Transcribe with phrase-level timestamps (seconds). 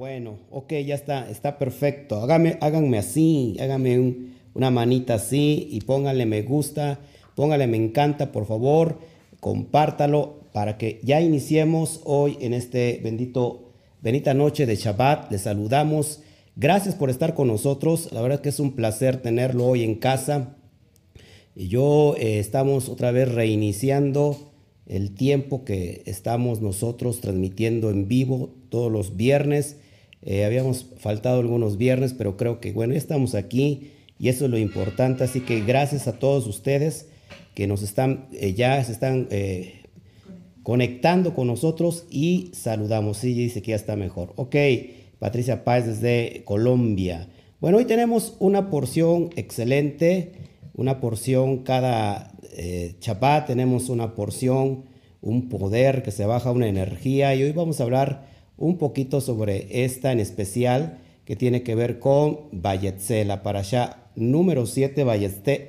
[0.00, 2.22] Bueno, ok, ya está, está perfecto.
[2.22, 4.14] Hágame, háganme así, háganme
[4.54, 7.00] una manita así y pónganle me gusta,
[7.34, 8.98] pónganle me encanta, por favor,
[9.40, 15.30] compártalo para que ya iniciemos hoy en este bendito, bendita noche de Shabbat.
[15.30, 16.22] Les saludamos.
[16.56, 18.10] Gracias por estar con nosotros.
[18.10, 20.56] La verdad es que es un placer tenerlo hoy en casa.
[21.54, 24.50] Y yo eh, estamos otra vez reiniciando
[24.86, 29.76] el tiempo que estamos nosotros transmitiendo en vivo todos los viernes.
[30.22, 34.58] Eh, habíamos faltado algunos viernes, pero creo que bueno, estamos aquí y eso es lo
[34.58, 35.24] importante.
[35.24, 37.08] Así que gracias a todos ustedes
[37.54, 39.82] que nos están, eh, ya se están eh,
[40.62, 43.18] conectando con nosotros y saludamos.
[43.18, 44.32] Sí, dice que ya está mejor.
[44.36, 44.56] Ok,
[45.18, 47.28] Patricia Páez desde Colombia.
[47.60, 50.32] Bueno, hoy tenemos una porción excelente,
[50.74, 52.96] una porción cada eh,
[53.46, 54.84] tenemos una porción,
[55.22, 58.29] un poder que se baja, una energía y hoy vamos a hablar
[58.60, 64.66] un poquito sobre esta en especial que tiene que ver con Vayetse, la allá número
[64.66, 65.66] 7, Vayetse,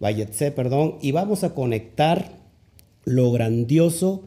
[0.00, 2.32] Vayetse, perdón, y vamos a conectar
[3.04, 4.24] lo grandioso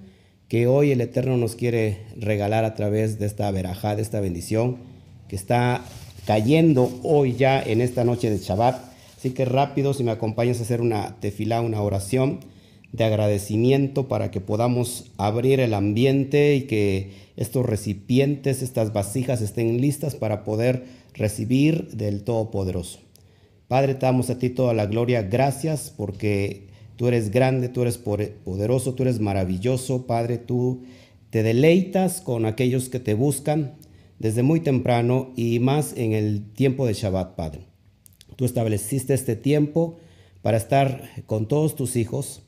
[0.48, 4.78] que hoy el Eterno nos quiere regalar a través de esta verajá, de esta bendición
[5.28, 5.84] que está
[6.26, 8.80] cayendo hoy ya en esta noche de Shabbat.
[9.18, 12.40] Así que rápido, si me acompañas a hacer una tefilá, una oración
[12.92, 19.80] de agradecimiento para que podamos abrir el ambiente y que estos recipientes, estas vasijas estén
[19.80, 23.00] listas para poder recibir del Todopoderoso.
[23.68, 25.22] Padre, te damos a ti toda la gloria.
[25.22, 30.08] Gracias porque tú eres grande, tú eres poderoso, tú eres maravilloso.
[30.08, 30.82] Padre, tú
[31.30, 33.76] te deleitas con aquellos que te buscan
[34.18, 37.62] desde muy temprano y más en el tiempo de Shabbat, Padre.
[38.36, 39.98] Tú estableciste este tiempo
[40.42, 42.42] para estar con todos tus hijos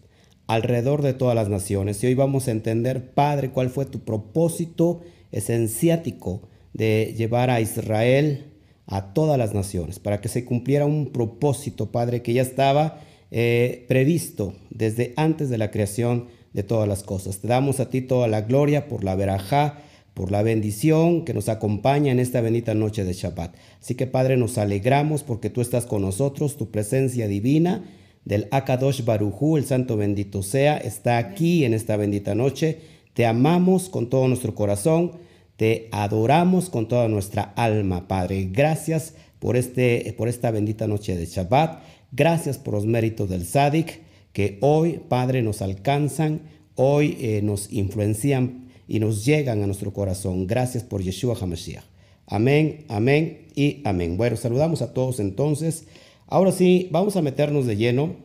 [0.52, 2.03] alrededor de todas las naciones.
[2.03, 4.99] Y hoy vamos a entender, Padre, cuál fue tu propósito
[5.31, 6.41] esenciático
[6.73, 8.52] de llevar a Israel
[8.85, 12.99] a todas las naciones, para que se cumpliera un propósito, Padre, que ya estaba
[13.31, 17.39] eh, previsto desde antes de la creación de todas las cosas.
[17.39, 19.79] Te damos a ti toda la gloria por la verajá,
[20.13, 23.56] por la bendición que nos acompaña en esta bendita noche de Shabbat.
[23.79, 27.85] Así que, Padre, nos alegramos porque tú estás con nosotros, tu presencia divina
[28.25, 32.79] del Akadosh Barujú, el santo bendito sea, está aquí en esta bendita noche.
[33.13, 35.13] Te amamos con todo nuestro corazón,
[35.57, 38.49] te adoramos con toda nuestra alma, Padre.
[38.51, 41.81] Gracias por, este, por esta bendita noche de Shabbat.
[42.11, 44.01] Gracias por los méritos del Sadik
[44.33, 46.41] que hoy, Padre, nos alcanzan,
[46.75, 50.47] hoy eh, nos influencian y nos llegan a nuestro corazón.
[50.47, 51.83] Gracias por Yeshua HaMashiach.
[52.27, 54.15] Amén, amén y amén.
[54.15, 55.85] Bueno, saludamos a todos entonces.
[56.31, 58.16] Ahora sí, vamos a meternos de lleno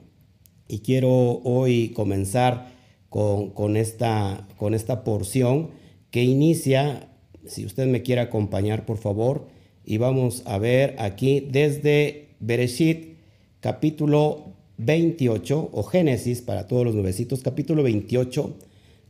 [0.68, 2.68] y quiero hoy comenzar
[3.08, 5.70] con, esta, con esta porción
[6.12, 7.08] que inicia,
[7.46, 9.48] si usted me quiere acompañar por favor,
[9.84, 13.16] y vamos a ver aquí desde Bereshit
[13.58, 18.56] capítulo 28 o Génesis para todos los nuevecitos, capítulo 28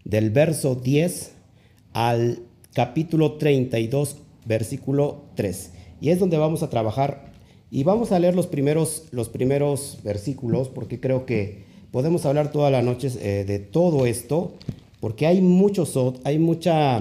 [0.05, 1.33] del verso 10
[1.93, 2.39] al
[2.73, 5.73] capítulo 32 versículo 3.
[6.01, 7.26] Y es donde vamos a trabajar
[7.71, 12.71] y vamos a leer los primeros, los primeros versículos porque creo que podemos hablar toda
[12.71, 14.55] la noche eh, de todo esto,
[15.01, 17.01] porque hay mucho sod, hay mucha,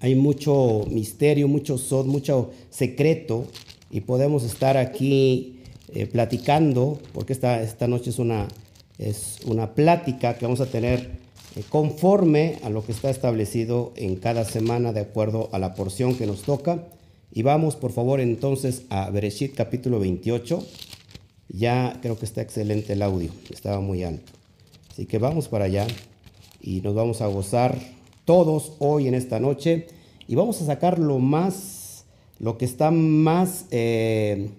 [0.00, 3.46] hay mucho misterio, mucho sod, mucho secreto,
[3.90, 5.60] y podemos estar aquí
[5.94, 8.48] eh, platicando, porque esta, esta noche es una,
[8.98, 11.10] es una plática que vamos a tener
[11.54, 16.16] eh, conforme a lo que está establecido en cada semana de acuerdo a la porción
[16.16, 16.82] que nos toca.
[17.34, 20.66] Y vamos por favor entonces a Bereshit capítulo 28.
[21.48, 24.32] Ya creo que está excelente el audio, estaba muy alto.
[24.90, 25.86] Así que vamos para allá
[26.60, 27.78] y nos vamos a gozar
[28.26, 29.86] todos hoy en esta noche
[30.28, 32.04] y vamos a sacar lo más,
[32.38, 34.50] lo que está más, eh,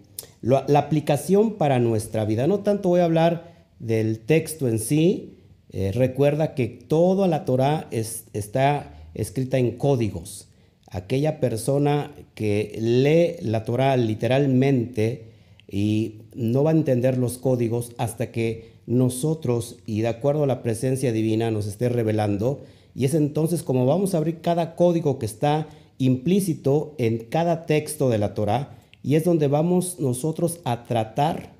[0.41, 2.47] la aplicación para nuestra vida.
[2.47, 5.37] No tanto voy a hablar del texto en sí,
[5.69, 10.47] eh, recuerda que toda la Torah está escrita en códigos
[10.93, 15.33] aquella persona que lee la Torah literalmente
[15.69, 20.61] y no va a entender los códigos hasta que nosotros y de acuerdo a la
[20.61, 22.61] presencia divina nos esté revelando.
[22.95, 25.67] Y es entonces como vamos a abrir cada código que está
[25.97, 31.53] implícito en cada texto de la Torah y es donde vamos nosotros a tratar,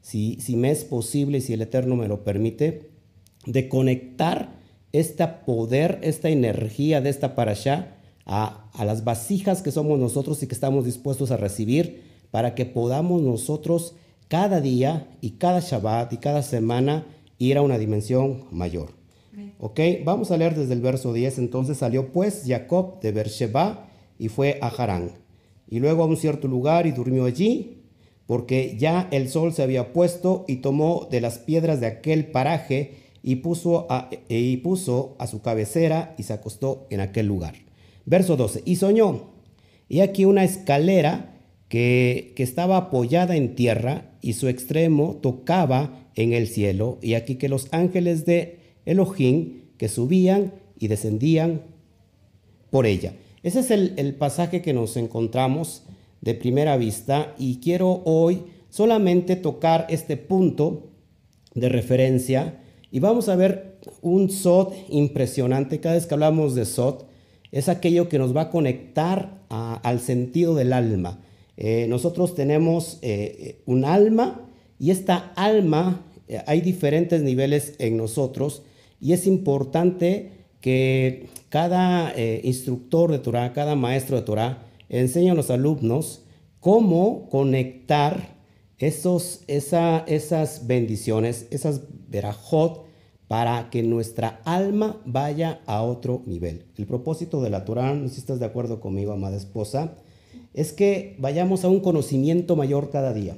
[0.00, 2.88] si, si me es posible, si el Eterno me lo permite,
[3.44, 4.56] de conectar
[4.92, 7.97] este poder, esta energía de esta parasha
[8.28, 13.22] a, las vasijas que somos nosotros y que estamos dispuestos a recibir para que podamos
[13.22, 13.94] nosotros
[14.28, 17.06] cada día y cada Shabbat y cada semana
[17.38, 18.90] ir a una dimensión mayor.
[19.60, 21.38] Ok, vamos a leer desde el verso 10.
[21.38, 23.88] Entonces salió pues Jacob de Beersheba
[24.18, 25.12] y fue a Harán.
[25.68, 27.82] Y luego a un cierto lugar y durmió allí,
[28.26, 32.96] porque ya el sol se había puesto y tomó de las piedras de aquel paraje
[33.22, 37.67] y puso a, y puso a su cabecera y se acostó en aquel lugar.
[38.08, 38.62] Verso 12.
[38.64, 39.30] Y soñó.
[39.88, 41.34] Y aquí una escalera
[41.68, 46.98] que, que estaba apoyada en tierra y su extremo tocaba en el cielo.
[47.02, 51.62] Y aquí que los ángeles de Elohim que subían y descendían
[52.70, 53.14] por ella.
[53.42, 55.84] Ese es el, pasaje que nos encontramos
[56.20, 60.90] de primera vista y quiero hoy solamente tocar este punto
[61.54, 62.60] de referencia
[62.90, 65.80] y vamos a ver un SOT impresionante.
[65.80, 67.07] Cada vez que hablamos de SOT,
[67.52, 71.20] es aquello que nos va a conectar al sentido del alma.
[71.56, 74.48] Eh, nosotros tenemos eh, un alma
[74.78, 78.62] y esta alma, eh, hay diferentes niveles en nosotros
[79.00, 80.30] y es importante
[80.60, 82.12] que cada
[82.42, 86.22] instructor de Torah, cada maestro de Torah, enseña a los alumnos
[86.58, 88.36] cómo conectar
[88.78, 92.87] esos, esas bendiciones, esas verajot,
[93.28, 96.64] para que nuestra alma vaya a otro nivel.
[96.76, 99.92] El propósito de la Torah, no sé si estás de acuerdo conmigo, amada esposa,
[100.54, 103.36] es que vayamos a un conocimiento mayor cada día,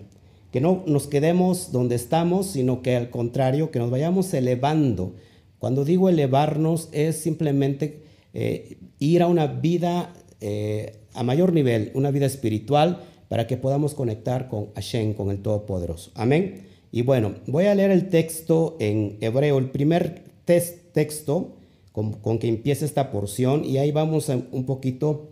[0.52, 5.14] que no nos quedemos donde estamos, sino que al contrario, que nos vayamos elevando
[5.58, 8.02] cuando digo elevarnos es simplemente
[8.32, 13.94] eh, ir a una vida eh, a mayor nivel, una vida espiritual, para que podamos
[13.94, 16.10] conectar con Hashem, con el Todopoderoso.
[16.14, 16.69] Amén.
[16.92, 21.56] Y bueno, voy a leer el texto en hebreo, el primer texto
[21.92, 25.30] con, que empieza esta porción, y ahí vamos un poquito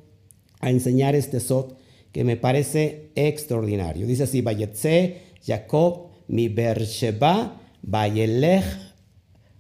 [0.61, 1.77] a enseñar este sot
[2.13, 4.07] que me parece extraordinario.
[4.07, 8.65] Dice así, Vayetze, Jacob, mi Bersheba, Vayelech,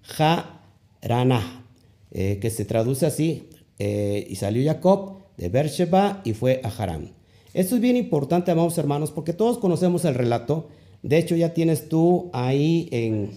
[0.03, 0.63] Ja
[1.03, 1.67] Rana,
[2.11, 3.49] eh, que se traduce así,
[3.79, 7.13] eh, y salió Jacob de Beersheba y fue a Harán.
[7.55, 10.69] Esto es bien importante, amados hermanos, porque todos conocemos el relato.
[11.03, 13.31] De hecho, ya tienes tú ahí en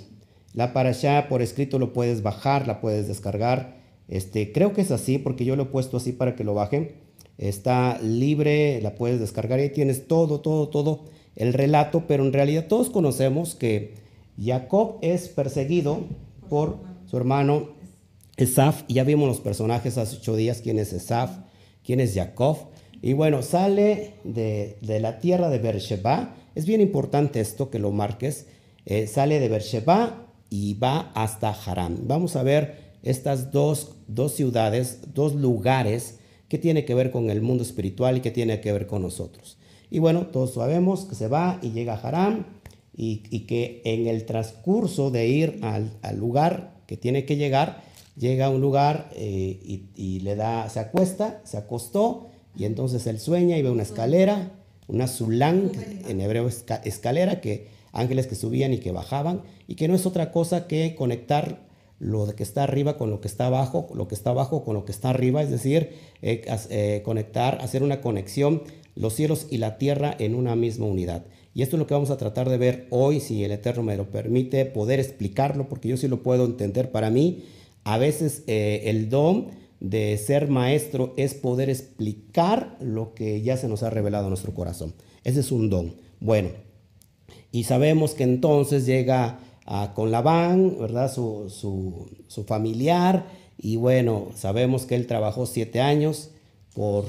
[0.53, 3.77] la parasha por escrito, lo puedes bajar, la puedes descargar.
[4.07, 6.91] Este, creo que es así, porque yo lo he puesto así para que lo bajen.
[7.37, 11.05] Está libre, la puedes descargar y ahí tienes todo, todo, todo
[11.35, 13.95] el relato, pero en realidad todos conocemos que
[14.41, 16.01] Jacob es perseguido
[16.49, 17.69] por su hermano
[18.37, 21.31] Esaf, ya vimos los personajes hace ocho días, quién es Esaf,
[21.83, 22.57] quién es Jacob,
[23.01, 28.48] y bueno, sale de, la tierra de Beersheba, es bien importante esto que lo marques,
[28.86, 32.07] eh, sale de Beersheba y va hasta Harán.
[32.07, 37.42] Vamos a ver estas dos, dos ciudades, dos lugares que tiene que ver con el
[37.42, 39.57] mundo espiritual y que tiene que ver con nosotros.
[39.89, 42.45] Y bueno, todos sabemos que se va y llega a Harán
[42.95, 47.81] y, que en el transcurso de ir al, al lugar que tiene que llegar,
[48.18, 53.19] llega a un lugar eh, y, le da, se acuesta, se acostó y entonces él
[53.19, 54.51] sueña y ve una escalera,
[54.91, 55.71] una zulán,
[56.07, 60.31] en hebreo escalera, que ángeles que subían y que bajaban y que no es otra
[60.31, 61.59] cosa que conectar
[61.99, 64.85] lo que está arriba con lo que está abajo, lo que está abajo con lo
[64.85, 65.91] que está arriba, es decir,
[66.21, 68.63] eh, eh, conectar, hacer una conexión
[68.95, 71.25] los cielos y la tierra en una misma unidad.
[71.53, 73.97] Y esto es lo que vamos a tratar de ver hoy, si el Eterno me
[73.97, 77.43] lo permite, poder explicarlo, porque yo sí lo puedo entender para mí.
[77.83, 79.47] A veces eh, el don
[79.81, 84.93] de ser maestro es poder explicar lo que ya se nos ha revelado nuestro corazón.
[85.25, 85.95] Ese es un don.
[86.21, 86.50] Bueno,
[87.51, 89.39] y sabemos que entonces llega
[89.95, 91.11] con Labán, ¿verdad?
[91.11, 91.50] Su,
[92.27, 93.25] su, familiar,
[93.57, 96.31] y bueno, sabemos que él trabajó siete años
[96.73, 97.05] por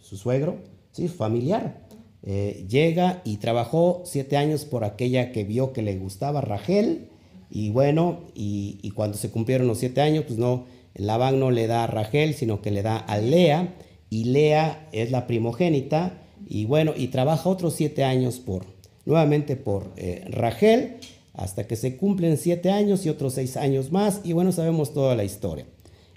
[0.00, 0.56] su suegro,
[0.92, 1.82] sí, familiar.
[2.24, 7.08] Eh, llega y trabajó siete años por aquella que vio que le gustaba Rachel.
[7.50, 11.84] Y bueno, y, cuando se cumplieron los siete años, pues no, Labán no le da
[11.84, 13.74] a Rachel, sino que le da a Lea.
[14.10, 16.18] Y Lea es la primogénita.
[16.46, 18.66] Y bueno, y trabaja otros siete años por,
[19.04, 20.96] nuevamente por eh, Rachel,
[21.34, 24.20] hasta que se cumplen siete años y otros seis años más.
[24.24, 25.66] Y bueno, sabemos toda la historia.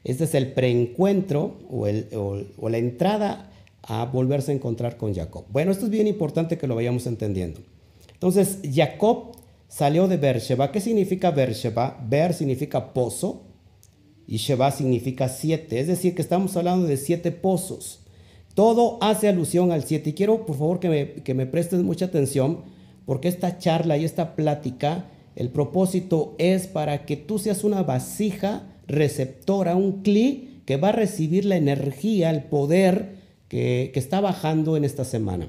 [0.04, 1.88] Este es el preencuentro o,
[2.58, 3.52] o la entrada
[3.82, 5.46] a volverse a encontrar con Jacob.
[5.50, 7.62] Bueno, esto es bien importante que lo vayamos entendiendo.
[8.14, 10.72] Entonces, Jacob salió de Beersheba.
[10.72, 11.98] ¿Qué significa Beersheba?
[12.08, 13.44] Ber significa pozo
[14.28, 15.80] y Sheba significa siete.
[15.80, 18.00] Es decir, que estamos hablando de siete pozos.
[18.54, 20.12] Todo hace alusión al siete.
[20.12, 22.60] Y quiero, por favor, que me, que me prestes mucha atención,
[23.06, 25.06] porque esta charla y esta plática,
[25.36, 30.94] el propósito es para que tú seas una vasija receptora, un clic que va a
[30.94, 33.16] recibir la energía, el poder,
[33.48, 35.48] que, está bajando en esta semana.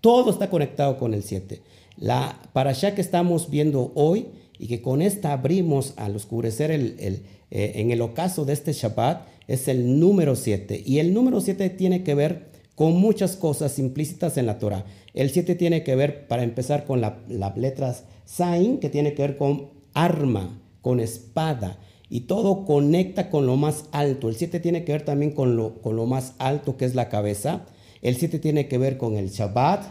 [0.00, 1.62] Todo está conectado con el 7.
[1.96, 4.26] La parasha que estamos viendo hoy
[4.58, 7.22] y que con esta abrimos al oscurecer el,
[7.54, 10.82] eh, en el ocaso de este Shabbat es el número 7.
[10.84, 14.84] Y el número 7 tiene que ver con muchas cosas implícitas en la Torah.
[15.14, 19.22] El 7 tiene que ver, para empezar, con las la letras Sain, que tiene que
[19.22, 21.78] ver con arma, con espada.
[22.10, 24.28] Y todo conecta con lo más alto.
[24.28, 27.08] El 7 tiene que ver también con lo, con lo más alto, que es la
[27.08, 27.66] cabeza.
[28.02, 29.84] El 7 tiene que ver con el Shabbat.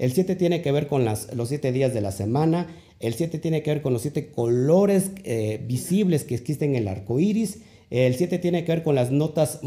[0.00, 2.66] El 7 tiene que ver con las, los 7 días de la semana.
[3.04, 6.88] El 7 tiene que ver con los 7 colores eh, visibles que existen en el
[6.88, 7.58] arco iris.
[7.90, 9.60] El 7 tiene que ver con las notas,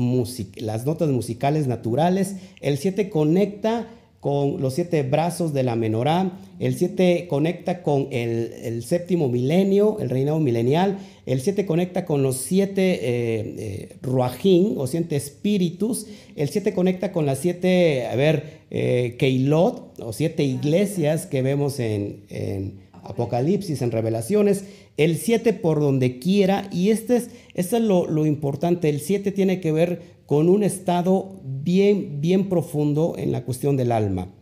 [0.56, 2.38] las notas musicales naturales.
[2.62, 3.89] El 7 conecta
[4.20, 6.39] con los siete brazos de la menorá.
[6.60, 10.98] El 7 conecta con el, séptimo milenio, el reinado milenial.
[11.27, 16.08] El 7 conecta con los siete eh, eh o siete espíritus.
[16.36, 21.79] El 7 conecta con las siete, a ver, eh, Keilot, o siete iglesias que vemos
[21.79, 24.66] en, en Apocalipsis, en Revelaciones
[24.98, 29.62] el 7 por donde quiera, y este es, este es lo, importante, el 7 tiene
[29.62, 34.34] que ver con un estado bien, bien profundo en la cuestión del alma.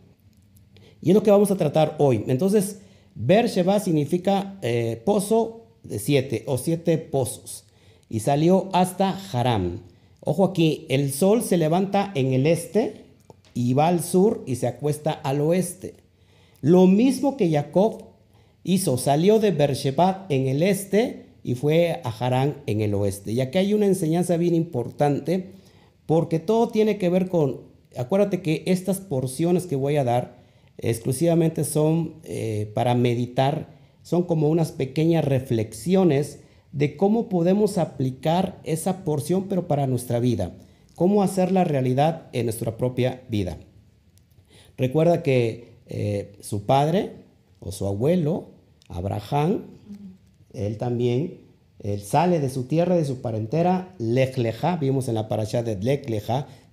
[1.02, 2.24] Y es lo que vamos a tratar hoy.
[2.26, 2.80] Entonces,
[3.16, 7.64] Sheba significa eh, pozo de siete o siete pozos.
[8.08, 9.82] Y salió hasta Haram.
[10.20, 13.04] Ojo aquí, el sol se levanta en el este
[13.54, 15.94] y va al sur y se acuesta al oeste.
[16.60, 18.02] Lo mismo que Jacob
[18.66, 23.30] hizo, salió de Beersheba en el este y fue a Harán en el oeste.
[23.30, 25.52] Y aquí hay una enseñanza bien importante
[26.04, 27.60] porque todo tiene que ver con,
[27.96, 30.38] acuérdate que estas porciones que voy a dar
[30.78, 33.68] exclusivamente son eh, para meditar,
[34.02, 36.40] son como unas pequeñas reflexiones
[36.72, 40.56] de cómo podemos aplicar esa porción pero para nuestra vida,
[40.96, 43.58] cómo hacerla realidad en nuestra propia vida.
[44.76, 47.12] Recuerda que eh, su padre
[47.60, 48.55] o su abuelo
[48.88, 49.62] Abraham,
[50.52, 51.40] él también,
[51.80, 54.36] él sale de su tierra, de su parentera, Lech
[54.80, 56.06] vimos en la parasha de Lech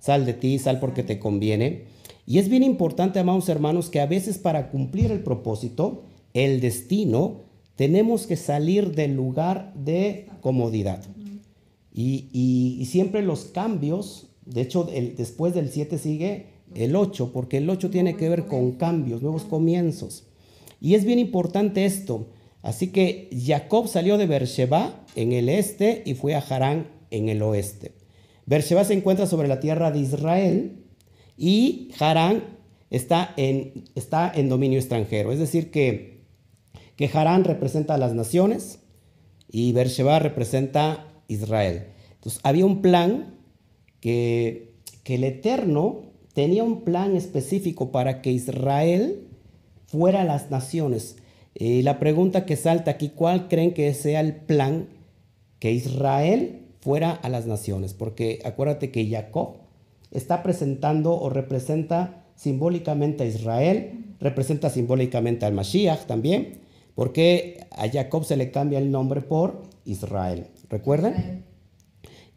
[0.00, 1.84] sal de ti, sal porque te conviene.
[2.26, 7.42] Y es bien importante, amados hermanos, que a veces para cumplir el propósito, el destino,
[7.76, 11.02] tenemos que salir del lugar de comodidad.
[11.92, 14.84] Y, siempre los cambios, de hecho,
[15.16, 19.44] después del 7 sigue el 8, porque el 8 tiene que ver con cambios, nuevos
[19.44, 20.24] comienzos.
[20.84, 22.28] Y es bien importante esto.
[22.60, 27.40] Así que Jacob salió de Beersheba en el este y fue a Harán en el
[27.40, 27.92] oeste.
[28.44, 30.84] Beersheba se encuentra sobre la tierra de Israel
[31.38, 32.44] y Harán
[32.90, 35.32] está en, está en dominio extranjero.
[35.32, 36.26] Es decir, que,
[36.96, 38.80] que Harán representa a las naciones
[39.50, 41.86] y Beersheba representa Israel.
[42.12, 43.38] Entonces había un plan
[44.00, 49.30] que, que el Eterno tenía un plan específico para que Israel
[49.94, 51.16] fuera a las naciones.
[51.54, 54.88] Y la pregunta que salta aquí, ¿cuál creen que sea el plan
[55.60, 57.94] que Israel fuera a las naciones?
[57.94, 59.58] Porque acuérdate que Jacob
[60.10, 66.58] está presentando o representa simbólicamente a Israel, representa simbólicamente al Mashiach también,
[66.96, 70.48] porque a Jacob se le cambia el nombre por Israel.
[70.70, 71.44] ¿Recuerdan?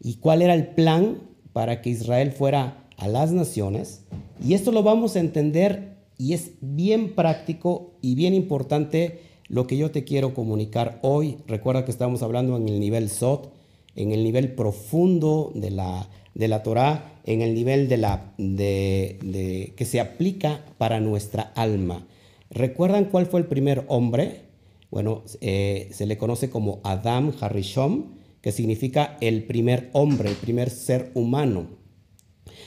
[0.00, 1.18] ¿Y cuál era el plan
[1.52, 4.04] para que Israel fuera a las naciones?
[4.40, 9.76] Y esto lo vamos a entender y es bien práctico y bien importante lo que
[9.76, 11.38] yo te quiero comunicar hoy.
[11.46, 13.52] Recuerda que estamos hablando en el nivel SOT,
[13.94, 19.72] en el nivel profundo de la, de la Torah, en el nivel de la, de,
[19.76, 22.06] que se aplica para nuestra alma.
[22.50, 24.42] ¿Recuerdan cuál fue el primer hombre?
[24.90, 30.70] Bueno, eh, se le conoce como Adam Harishom, que significa el primer hombre, el primer
[30.70, 31.66] ser humano.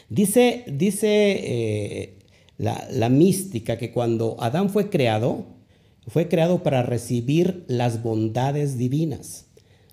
[0.10, 2.20] Dice, dice eh,
[2.62, 5.46] la, mística que cuando Adán fue creado,
[6.08, 9.48] fue creado para recibir las bondades divinas.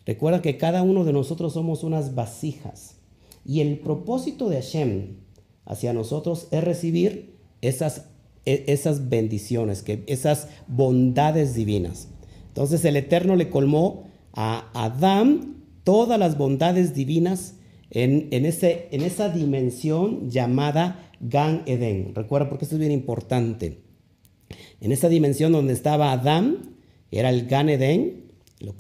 [0.05, 2.97] Recuerda que cada uno de nosotros somos unas vasijas.
[3.45, 5.17] Y el propósito de Hashem
[5.65, 8.05] hacia nosotros es recibir esas,
[8.45, 12.09] e, esas bendiciones, que, esas bondades divinas.
[12.49, 17.55] Entonces el Eterno le colmó a Adán todas las bondades divinas
[17.91, 22.15] en, ese, en esa dimensión llamada Gan Eden.
[22.15, 23.81] Recuerda porque esto es bien importante.
[24.81, 26.77] En esa dimensión donde estaba Adán,
[27.11, 28.29] era el Gan Eden,
[28.61, 28.77] lo,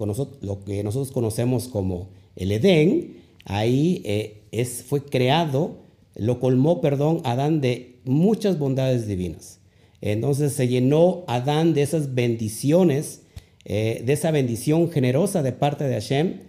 [0.64, 5.78] que nosotros conocemos como el Edén, ahí eh, es, fue creado,
[6.14, 9.60] lo colmó, perdón, Adán de muchas bondades divinas.
[10.00, 13.22] Entonces se llenó Adán de esas bendiciones,
[13.64, 16.40] eh, de esa bendición generosa de parte de Hashem,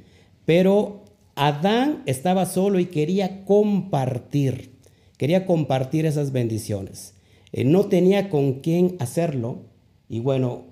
[0.46, 0.99] pero
[1.46, 4.80] Adán estaba solo y quería compartir
[5.20, 7.14] quería compartir esas bendiciones.
[7.52, 9.60] Eh, no tenía con quién hacerlo
[10.08, 10.64] y bueno,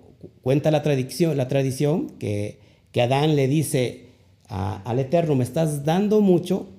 [0.42, 2.60] cuenta la tradición, la tradición que,
[2.94, 4.08] que Adán le dice
[4.48, 6.70] al Eterno, me estás dando mucho,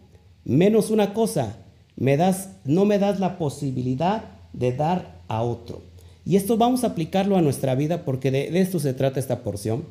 [0.44, 1.58] menos una cosa,
[1.96, 5.82] me das, no me das la posibilidad de dar a otro.
[6.24, 9.84] Y esto vamos a aplicarlo a nuestra vida porque de, esto se trata esta porción.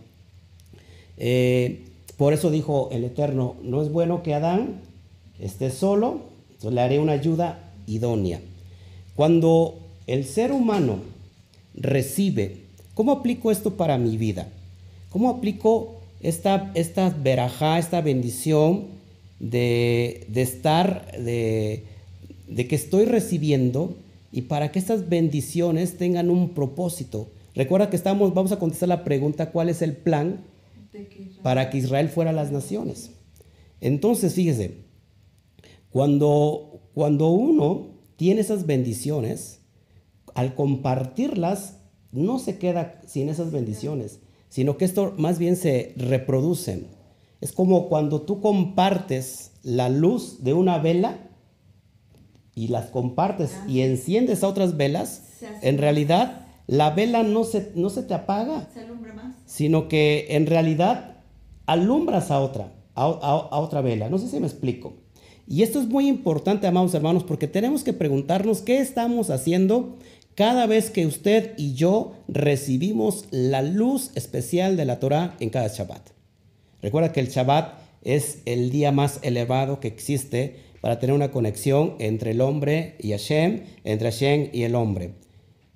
[1.17, 1.85] Eh,
[2.17, 4.81] por eso dijo el Eterno, no es bueno que Adán
[5.39, 6.21] esté solo,
[6.67, 8.41] le haré una ayuda idónea.
[9.15, 10.99] Cuando el ser humano
[11.75, 12.63] recibe,
[12.95, 14.47] ¿cómo aplico esto para mi vida?
[15.09, 18.85] ¿Cómo aplico esta, esta verajá, esta bendición
[19.39, 21.83] de, de estar, de,
[22.47, 23.95] de que estoy recibiendo
[24.31, 27.27] y para que estas bendiciones tengan un propósito?
[27.53, 30.41] Recuerda que estamos, vamos a contestar la pregunta, ¿cuál es el plan
[31.43, 33.11] para que Israel fuera las naciones?
[33.81, 34.85] Entonces, fíjese,
[35.89, 39.61] cuando, cuando uno tiene esas bendiciones,
[40.33, 41.77] al compartirlas,
[42.11, 46.85] no se queda sin esas bendiciones, sino que esto más bien se reproduce.
[47.41, 51.29] Es como cuando tú compartes la luz de una vela
[52.55, 55.23] y las compartes y enciendes a otras velas,
[55.61, 58.69] en realidad la vela no se, no se te apaga,
[59.45, 61.17] sino que en realidad
[61.65, 64.09] alumbras a otra, a otra vela.
[64.09, 64.95] No sé si me explico.
[65.47, 69.97] Y esto es muy importante, amados hermanos, porque tenemos que preguntarnos qué estamos haciendo
[70.35, 75.69] cada vez que usted y yo recibimos la luz especial de la Torah en cada
[75.69, 76.09] Shabbat.
[76.81, 81.95] Recuerda que el Shabbat es el día más elevado que existe para tener una conexión
[81.99, 85.13] entre el hombre y Hashem, entre Hashem y el hombre.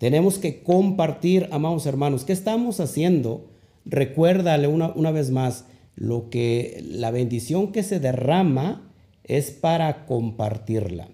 [0.01, 3.51] Tenemos que compartir, amados hermanos, ¿qué estamos haciendo?
[3.86, 8.91] Recuérdale una, una vez más lo que la bendición que se derrama
[9.24, 11.08] es para compartirla.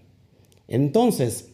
[0.69, 1.49] Entonces,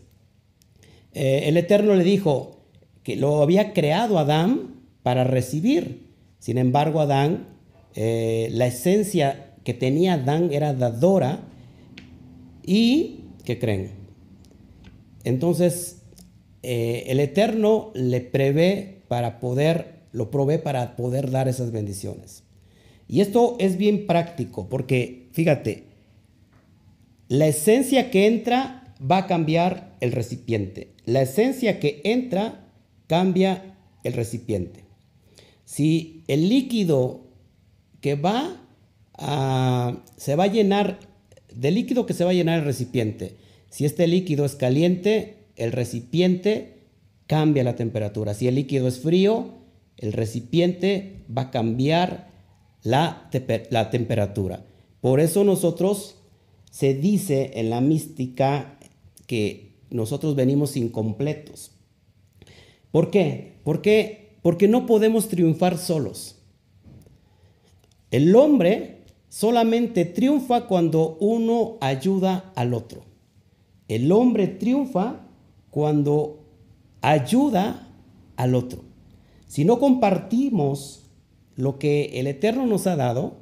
[1.13, 2.67] eh, el Eterno le dijo
[3.01, 6.11] que lo había creado Adán para recibir.
[6.37, 7.47] Sin embargo, Adán,
[7.95, 11.47] eh, la esencia que tenía Adán era dadora
[12.63, 13.89] y, ¿qué creen?
[15.23, 16.02] Entonces,
[16.63, 22.43] eh, el Eterno le prevé para poder, lo provee para poder dar esas bendiciones.
[23.07, 25.83] Y esto es bien práctico, porque fíjate,
[27.27, 30.93] la esencia que entra va a cambiar el recipiente.
[31.05, 32.65] La esencia que entra
[33.07, 34.85] cambia el recipiente.
[35.65, 37.21] Si el líquido
[37.99, 38.57] que va
[39.15, 40.99] a, se va a llenar,
[41.53, 43.35] del líquido que se va a llenar el recipiente,
[43.69, 46.83] si este líquido es caliente, el recipiente
[47.27, 48.33] cambia la temperatura.
[48.33, 49.49] Si el líquido es frío,
[49.97, 52.29] el recipiente va a cambiar
[52.83, 53.29] la,
[53.91, 54.65] temperatura.
[55.01, 56.15] Por eso nosotros
[56.69, 58.77] se dice en la mística
[59.27, 61.71] que nosotros venimos incompletos.
[62.91, 63.59] ¿Por qué?
[63.63, 66.35] Porque no podemos triunfar solos.
[68.11, 73.03] El hombre solamente triunfa cuando uno ayuda al otro.
[73.87, 75.27] El hombre triunfa
[75.73, 76.45] cuando
[77.01, 77.87] ayuda
[78.35, 78.83] al otro.
[79.47, 81.09] Si no compartimos
[81.55, 83.37] lo que el Eterno nos ha dado,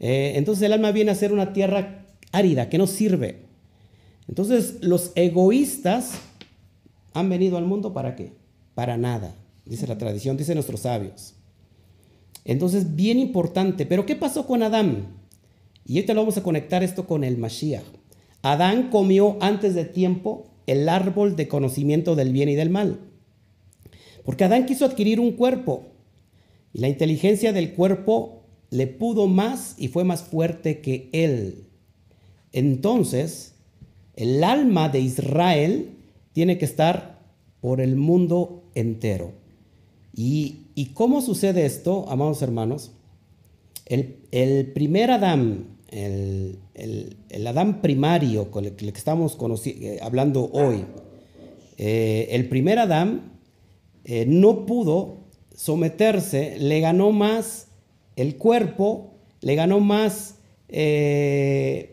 [0.00, 3.44] eh, entonces el alma viene a ser una tierra árida, que no sirve.
[4.26, 6.14] Entonces, los egoístas
[7.14, 8.32] han venido al mundo para qué?
[8.74, 11.34] Para nada, dice la tradición, dice nuestros sabios.
[12.44, 15.06] Entonces, bien importante, pero ¿qué pasó con Adán?
[15.86, 17.84] Y ahorita lo vamos a conectar esto con el Mashiach.
[18.42, 23.00] Adán comió antes de tiempo el árbol de conocimiento del bien y del mal.
[24.24, 25.86] Porque Adán quiso adquirir un cuerpo
[26.72, 31.64] y la inteligencia del cuerpo le pudo más y fue más fuerte que él.
[32.52, 33.54] Entonces,
[34.16, 35.90] el alma de Israel
[36.32, 37.18] tiene que estar
[37.60, 39.32] por el mundo entero.
[40.14, 42.92] ¿Y, cómo sucede esto, amados hermanos?
[43.86, 46.58] El, primer Adán, el,
[47.46, 50.84] Adán primario con el que estamos eh, hablando hoy,
[51.76, 53.32] eh, el primer Adán
[54.04, 55.18] eh, no pudo
[55.54, 57.68] someterse, le ganó más
[58.16, 60.36] el cuerpo, le ganó más
[60.68, 61.88] el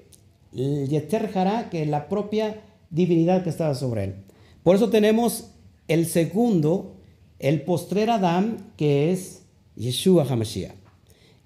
[0.51, 1.31] Yeter
[1.71, 4.15] que la propia divinidad que estaba sobre él.
[4.63, 5.51] Por eso tenemos
[5.87, 6.95] el segundo,
[7.39, 9.43] el postrer Adán, que es
[9.75, 10.75] Yeshua HaMashiach.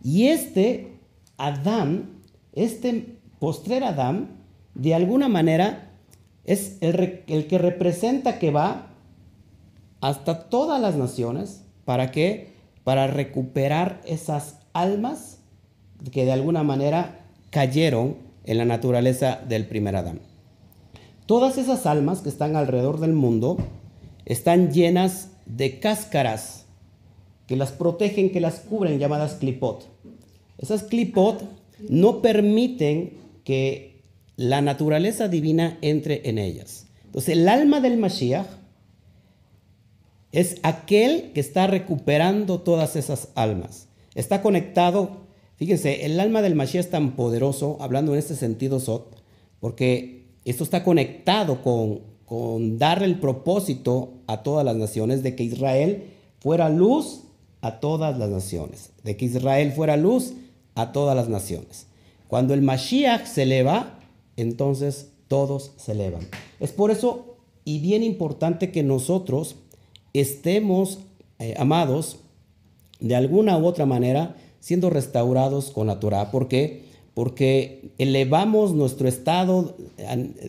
[0.03, 0.99] Y este
[1.37, 2.18] Adán,
[2.53, 4.39] este postrer Adán,
[4.75, 5.91] de alguna manera
[6.45, 8.87] es el, que representa que va
[10.01, 11.63] hasta todas las naciones.
[11.85, 12.53] ¿Para qué?
[12.83, 15.39] Para recuperar esas almas
[16.11, 20.21] que de alguna manera cayeron en la naturaleza del primer Adán.
[21.25, 23.57] Todas esas almas que están alrededor del mundo
[24.25, 26.65] están llenas de cáscaras
[27.45, 29.87] que las protegen, que las cubren, llamadas clipot.
[30.57, 31.43] Esas clipot
[31.87, 34.01] no permiten que
[34.35, 36.87] la naturaleza divina entre en ellas.
[37.05, 38.47] Entonces, el alma del Mashiach
[40.31, 43.87] es aquel que está recuperando todas esas almas.
[44.15, 45.25] Está conectado,
[45.57, 49.21] fíjense, el alma del Mashiach es tan poderoso, hablando en este sentido, Sot,
[49.59, 55.43] porque esto está conectado con, con darle el propósito a todas las naciones de que
[55.43, 56.03] Israel
[56.39, 57.23] fuera luz
[57.61, 60.33] a todas las naciones, de que Israel fuera luz
[60.75, 61.87] a todas las naciones.
[62.27, 63.99] Cuando el Mashiach se eleva,
[64.37, 66.27] entonces todos se elevan.
[66.59, 69.55] Es por eso y bien importante que nosotros
[70.13, 70.99] estemos,
[71.39, 72.17] eh, amados,
[72.99, 76.31] de alguna u otra manera, siendo restaurados con la Torah.
[76.31, 76.85] ¿Por qué?
[77.13, 79.75] Porque elevamos nuestro estado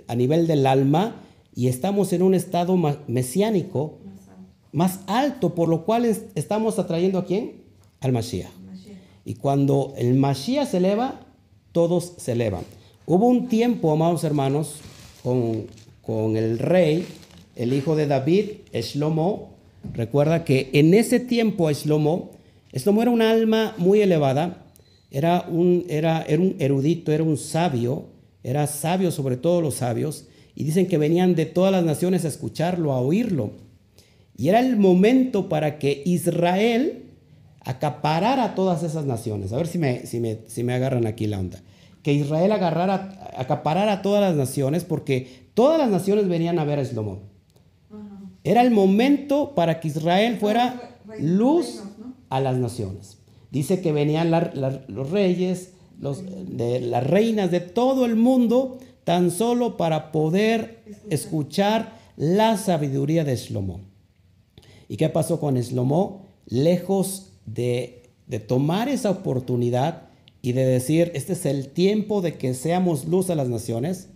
[0.06, 1.16] a, nivel del alma
[1.54, 3.98] y estamos en un estado mesiánico
[4.72, 6.04] más alto, por lo cual
[6.35, 7.62] estamos atrayendo a quién?
[8.00, 8.50] Al Mashiach.
[9.24, 11.20] Y cuando el Mashiach se eleva,
[11.72, 12.62] todos se elevan.
[13.06, 14.76] Hubo un tiempo, amados hermanos,
[15.22, 15.66] con,
[16.02, 17.06] con el rey,
[17.56, 19.50] el hijo de David, Shlomo.
[19.94, 22.30] Recuerda que en ese tiempo Shlomo,
[22.72, 24.64] Shlomo era un alma muy elevada,
[25.11, 28.06] era un, era, era un erudito, era un sabio,
[28.42, 32.28] era sabio sobre todos los sabios, y dicen que venían de todas las naciones a
[32.28, 33.50] escucharlo, a oírlo.
[34.37, 37.09] Y era el momento para que Israel
[37.64, 39.52] acaparara a todas esas naciones.
[39.52, 41.60] A ver si me, si me, si me agarran aquí la onda.
[42.02, 46.78] Que Israel agarrara, acaparara a todas las naciones porque todas las naciones venían a ver
[46.78, 47.20] a Shlomo.
[48.42, 51.82] Era el momento para que Israel fuera luz
[52.30, 53.18] a las naciones.
[53.50, 59.76] Dice que venían los reyes, los, de, las reinas de todo el mundo, tan solo
[59.76, 63.80] para poder escuchar la sabiduría de Shlomo.
[64.88, 66.26] ¿Y qué pasó con Shlomo?
[66.46, 70.11] Lejos de, de tomar esa oportunidad
[70.42, 74.09] y de decir, este es el tiempo de que seamos luz a las naciones,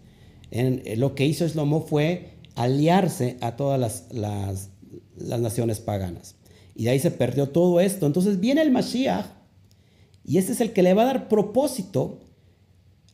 [0.50, 4.70] en, lo que hizo Shlomo fue aliarse a todas las, las,
[5.16, 6.36] naciones paganas.
[6.74, 8.06] Y de ahí se perdió todo esto.
[8.06, 9.26] Entonces viene el Mashiach
[10.24, 12.20] y este es el que le va a dar propósito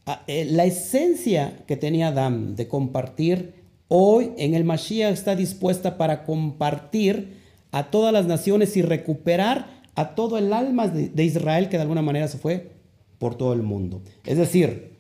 [0.07, 3.55] a eh, la esencia que tenía Adán de compartir.
[3.88, 7.40] Hoy en el Mashiach está dispuesta para compartir
[7.73, 12.03] a todas las naciones y recuperar a todo el alma de, Israel que de alguna
[12.03, 12.72] manera se fue
[13.18, 14.03] por todo el mundo.
[14.24, 14.96] Es decir,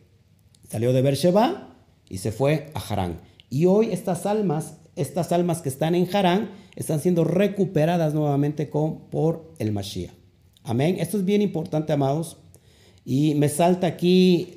[0.68, 1.76] salió de Beersheba
[2.08, 3.20] y se fue a Harán.
[3.48, 9.52] Y hoy estas almas, estas almas que están en Harán, están siendo recuperadas nuevamente por
[9.58, 10.12] el Mashiach.
[10.62, 10.96] Amén.
[10.98, 12.36] Esto es bien importante, amados.
[13.04, 14.54] Y me salta aquí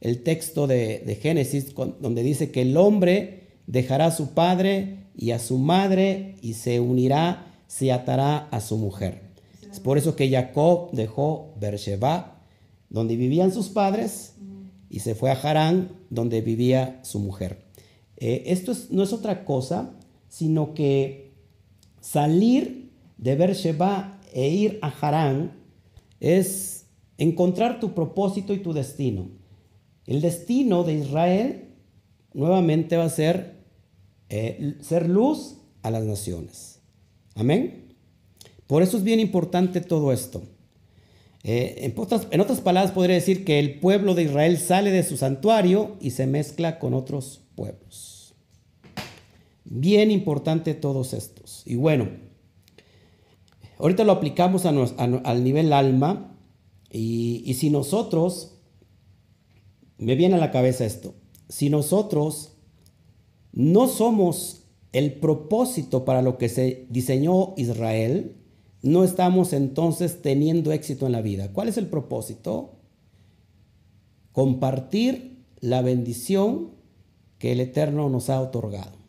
[0.00, 5.38] el texto de Génesis, donde dice que el hombre dejará a su padre y a
[5.38, 9.29] su madre y se unirá, se atará a su mujer.
[9.70, 12.42] Es por eso que Jacob dejó Beersheba,
[12.88, 14.34] donde vivían sus padres,
[14.88, 17.64] y se fue a Harán, donde vivía su mujer.
[18.16, 19.94] Eh, esto no es otra cosa,
[20.28, 21.34] sino que
[22.00, 25.52] salir de Beersheba e ir a Harán
[26.18, 26.86] es
[27.18, 29.28] encontrar tu propósito y tu destino.
[30.06, 31.68] El destino de Israel
[32.34, 33.60] nuevamente va a ser
[34.28, 36.80] eh, ser luz a las naciones.
[37.34, 37.79] Amén.
[38.70, 40.42] Por eso es bien importante todo esto.
[41.42, 45.96] Eh, en, otras, palabras, podría decir que el pueblo de Israel sale de su santuario
[46.00, 48.36] y se mezcla con otros pueblos.
[49.64, 51.64] Bien importante todos estos.
[51.66, 52.10] Y bueno,
[53.78, 56.38] ahorita lo aplicamos al nivel alma
[56.92, 58.60] y si nosotros,
[59.98, 61.16] me viene a la cabeza esto,
[61.48, 62.52] si nosotros
[63.52, 68.36] no somos el propósito para lo que se diseñó Israel,
[68.82, 71.52] no estamos entonces teniendo éxito en la vida.
[71.52, 72.76] ¿Cuál es el propósito?
[74.32, 76.70] Compartir la bendición
[77.38, 79.00] que el Eterno nos ha otorgado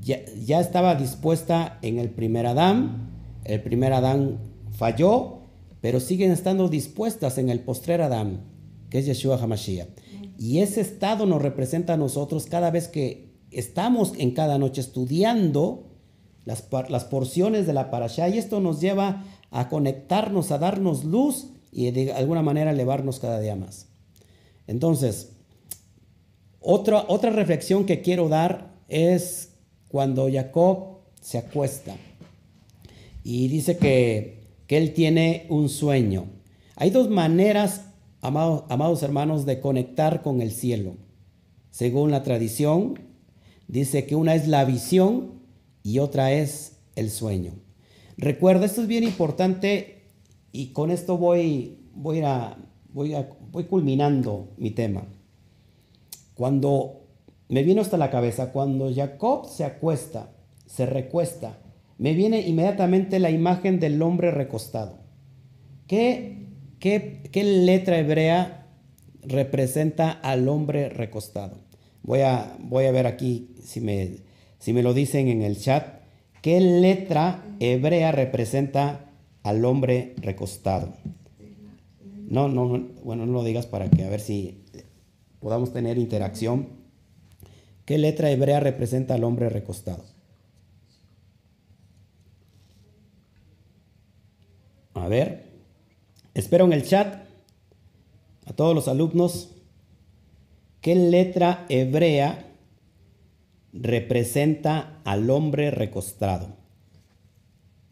[0.00, 3.10] ya, estaba dispuesta en el primer Adán,
[3.44, 4.38] el primer Adán
[4.70, 5.40] falló,
[5.80, 8.40] pero siguen estando dispuestas en el postrer Adán,
[8.88, 9.88] que es Yeshua HaMashiach.
[10.38, 15.89] Y ese estado nos representa a nosotros cada vez que estamos en cada noche estudiando
[16.44, 21.48] las, las porciones de la parashá y esto nos lleva a conectarnos, a darnos luz
[21.72, 23.88] y de alguna manera elevarnos cada día más.
[24.66, 25.32] Entonces,
[26.60, 29.54] otra, otra reflexión que quiero dar es
[29.88, 31.96] cuando Jacob se acuesta
[33.22, 36.26] y dice que, él tiene un sueño.
[36.76, 37.86] Hay dos maneras,
[38.20, 40.94] amados, amados hermanos, de conectar con el cielo.
[41.72, 43.00] Según la tradición,
[43.66, 45.39] dice que una es la visión
[45.82, 47.52] y otra es el sueño.
[48.16, 50.02] Recuerda, esto es bien importante
[50.52, 52.56] y con esto voy, voy, a,
[52.92, 55.04] voy, culminando mi tema.
[56.34, 56.96] cuando
[57.48, 60.30] me vino hasta la cabeza, cuando Jacob se acuesta,
[60.66, 61.58] se recuesta,
[61.98, 65.00] me viene inmediatamente la imagen del hombre recostado.
[65.86, 66.46] ¿Qué,
[66.78, 68.68] qué, qué letra hebrea
[69.22, 71.58] representa al hombre recostado?
[72.02, 74.18] Voy a, voy a ver aquí si me,
[74.60, 76.00] si me lo dicen en el chat.
[76.42, 79.10] ¿Qué letra hebrea representa
[79.42, 80.94] al hombre recostado?
[82.28, 82.68] No, no,
[83.02, 84.62] bueno, no lo digas para que a ver si
[85.40, 86.68] podamos tener interacción.
[87.84, 90.04] ¿Qué letra hebrea representa al hombre recostado?
[94.94, 95.46] A ver,
[96.34, 97.24] espero en el chat
[98.44, 99.50] a todos los alumnos.
[100.80, 102.49] ¿Qué letra hebrea
[103.72, 106.56] representa al hombre recostado?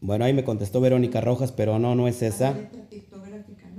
[0.01, 2.55] Bueno, ahí me contestó Verónica Rojas, pero no, no es esa.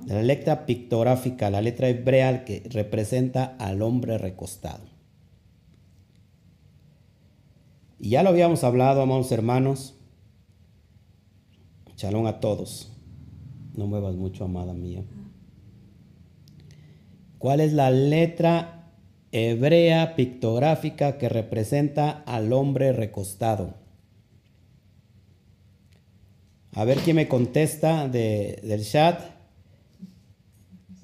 [0.07, 4.85] La letra pictográfica, la letra hebrea que representa al hombre recostado.
[7.99, 9.95] Y ya lo habíamos hablado, amados hermanos.
[11.97, 12.93] Chalón a todos.
[13.75, 15.05] No muevas mucho, amada mía.
[17.39, 18.80] ¿Cuál es la letra
[19.33, 23.75] hebrea pictográfica que representa al hombre recostado?
[26.73, 29.21] A ver quién me contesta del chat.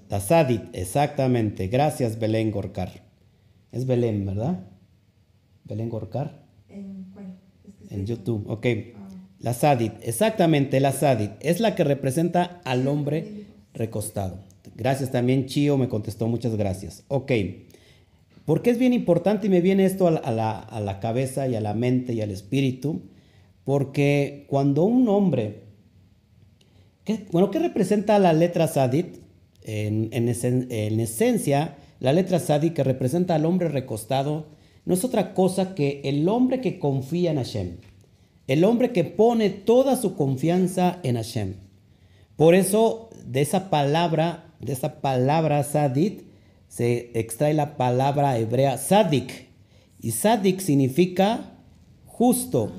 [0.09, 1.67] La Sadit, exactamente.
[1.67, 3.03] Gracias, Belén Gorcar.
[3.73, 4.61] Es Belén, ¿verdad?
[5.65, 6.47] Belén Gorcar.
[6.69, 7.07] ¿En
[7.91, 8.67] en YouTube, ok.
[8.95, 9.09] Ah.
[9.41, 11.33] La Sadit, exactamente, la Sadit.
[11.41, 14.39] Es la que representa al hombre recostado.
[14.75, 17.05] Gracias también, Chio me contestó, muchas gracias.
[17.09, 17.33] Ok.
[18.47, 21.75] ¿Por qué es bien importante y me viene esto a la, cabeza y a la
[21.75, 23.03] mente y al espíritu?
[23.65, 25.65] Porque cuando un hombre,
[27.33, 29.19] bueno, ¿qué representa la letra Sadit?
[29.65, 34.47] En, esencia, la letra Sadi que representa al hombre recostado
[34.85, 37.79] no es otra cosa que el hombre que confía en Hashem,
[38.47, 41.55] el hombre que pone toda su confianza en Hashem.
[42.37, 46.26] Por eso, de esa palabra, de esa palabra Sadit,
[46.69, 49.49] se extrae la palabra hebrea Sadik.
[50.01, 51.59] Y Sadik significa
[52.07, 52.73] justo.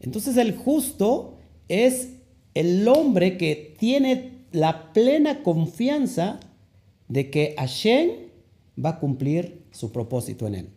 [0.00, 2.10] Entonces el justo es
[2.54, 6.40] el hombre que tiene la plena confianza
[7.08, 8.10] de que Hashem
[8.82, 10.68] va a cumplir su propósito en él.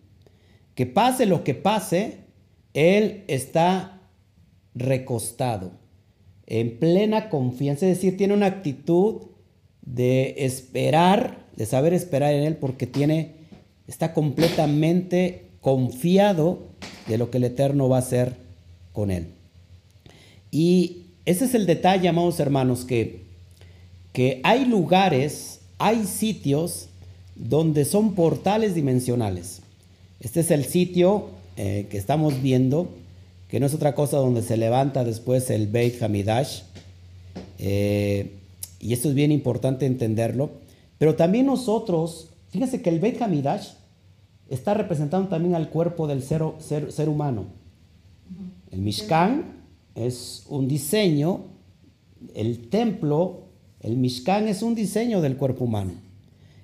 [0.74, 2.20] Que pase lo que pase,
[2.74, 4.02] él está
[4.74, 5.72] recostado,
[6.46, 9.22] en plena confianza, es decir, tiene una actitud
[9.82, 13.32] de esperar, de saber esperar en él, porque tiene,
[13.88, 16.60] está completamente confiado
[17.08, 18.34] de lo que el Eterno va a hacer
[18.94, 19.28] con él.
[20.52, 23.26] Y ese es el detalle, amados hermanos, que
[24.16, 26.88] que hay lugares, hay sitios
[27.36, 29.60] donde son portales dimensionales.
[30.22, 32.88] Este es el sitio eh, que estamos viendo,
[33.50, 36.62] que no es otra cosa donde se levanta después el Beit Hamidash.
[37.60, 38.32] Eh,
[38.80, 40.50] y esto es bien importante entenderlo.
[40.98, 43.70] Pero también nosotros, fíjense que el Beit Hamidash
[44.50, 47.46] está representando también al cuerpo del ser, ser humano.
[48.72, 49.64] El Mishkan
[49.96, 51.46] es un diseño,
[52.34, 53.46] el templo
[53.86, 55.92] el Mishkan es un diseño del cuerpo humano.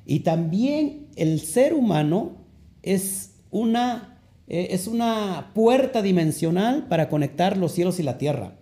[0.08, 2.32] Y también el ser humano
[2.82, 4.18] es una,
[4.48, 8.56] eh, es una puerta dimensional para conectar los cielos y la tierra.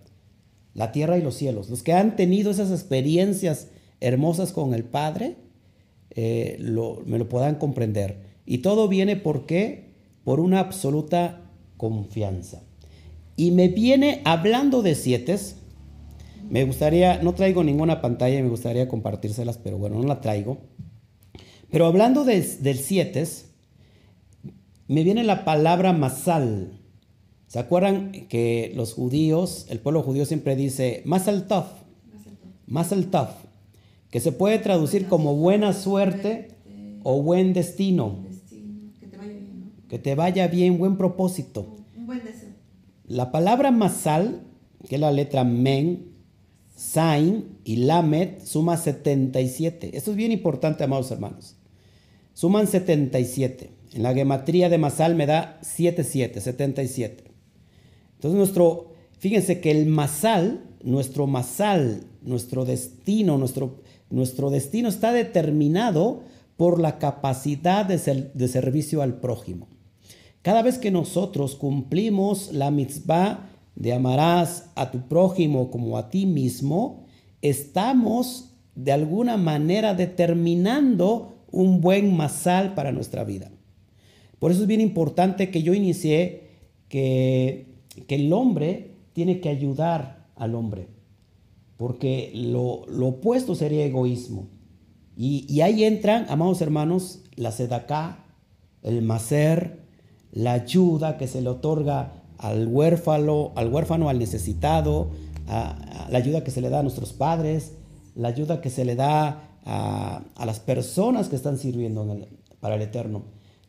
[0.74, 1.70] La tierra y los cielos.
[1.70, 5.36] Los que han tenido esas experiencias hermosas con el Padre,
[6.10, 6.58] eh,
[7.06, 8.22] me lo puedan comprender.
[8.46, 9.94] Y todo viene por qué?
[10.24, 11.42] Por una absoluta
[11.76, 12.62] confianza.
[13.36, 15.38] Y me viene hablando de siete,
[16.48, 20.58] me gustaría, no traigo ninguna pantalla y me gustaría compartírselas, pero bueno, no la traigo.
[21.70, 23.24] Pero hablando del 7,
[24.88, 26.80] me viene la palabra masal.
[27.46, 31.66] ¿Se acuerdan que los judíos, el pueblo judío siempre dice masal tov?
[32.66, 33.28] Masal tov,
[34.10, 36.48] que se puede traducir como buena suerte
[37.02, 38.24] o buen destino.
[39.88, 41.76] Que te vaya bien, buen propósito.
[43.06, 44.42] La palabra masal,
[44.88, 46.10] que es la letra men,
[46.74, 49.96] Sain y Lamed suma 77.
[49.96, 51.56] Esto es bien importante, amados hermanos.
[52.32, 53.70] Suman 77.
[53.92, 57.24] En la gematría de Masal me da 77, 77.
[58.14, 66.22] Entonces nuestro, fíjense que el Masal, nuestro Masal, nuestro destino, nuestro, nuestro destino está determinado
[66.56, 67.98] por la capacidad de,
[68.48, 69.68] servicio al prójimo.
[70.42, 76.26] Cada vez que nosotros cumplimos la mitzvah de amarás a tu prójimo como a ti
[76.26, 77.06] mismo,
[77.40, 83.50] estamos de alguna manera determinando un buen masal para nuestra vida.
[84.38, 86.48] Por eso es bien importante que yo inicié
[86.88, 87.66] que
[88.08, 90.88] el hombre tiene que ayudar al hombre,
[91.80, 94.50] porque lo, opuesto sería egoísmo.
[95.16, 98.26] Y, ahí entran, amados hermanos, la sedacá,
[98.82, 99.86] el macer,
[100.30, 105.12] la ayuda que se le otorga al huérfano, al huérfano, al necesitado,
[105.46, 107.72] la ayuda que se le da a nuestros padres,
[108.14, 112.06] la ayuda que se le da a, las personas que están sirviendo
[112.60, 113.22] para el Eterno.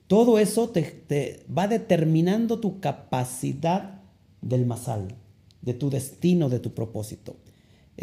[0.08, 4.02] Todo eso te, va determinando tu capacidad
[4.41, 5.15] del masal,
[5.62, 7.38] de tu destino, de tu propósito.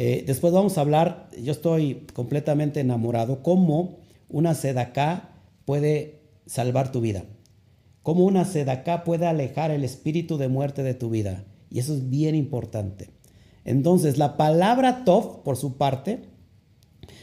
[0.00, 5.30] Eh, después vamos a hablar, yo estoy completamente enamorado, cómo una sedacá
[5.64, 7.24] puede salvar tu vida,
[8.04, 11.44] cómo una sedacá puede alejar el espíritu de muerte de tu vida.
[11.68, 13.10] Y eso es bien importante.
[13.64, 16.22] Entonces, la palabra Tov, por su parte,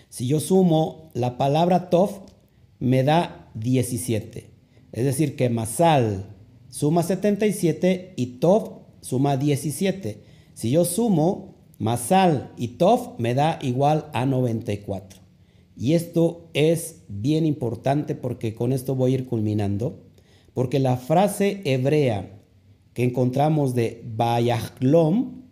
[0.09, 2.25] si yo sumo la palabra Tov,
[2.79, 4.49] me da 17.
[4.91, 6.25] Es decir, que Masal
[6.67, 10.23] suma 77 y Tov suma 17.
[10.53, 11.54] Si yo sumo
[11.85, 15.19] Masal y Tov, me da igual a 94.
[15.77, 19.99] Y esto es bien importante porque con esto voy a ir culminando.
[20.55, 22.41] Porque la frase hebrea
[22.93, 25.43] que encontramos de Bayahlom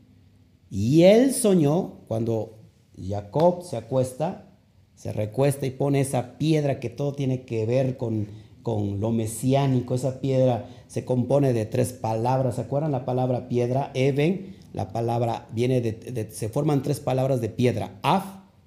[0.72, 2.58] y él soñó cuando
[2.98, 4.50] Jacob se acuesta,
[4.96, 8.28] se recuesta y pone esa piedra que todo tiene que ver con,
[8.63, 9.93] con lo mesiánico.
[9.93, 12.56] Esa piedra se compone de tres palabras.
[12.56, 13.91] ¿Se acuerdan la palabra piedra?
[13.93, 18.00] Eben, la palabra viene de, se forman tres palabras de piedra.
[18.02, 18.26] Af,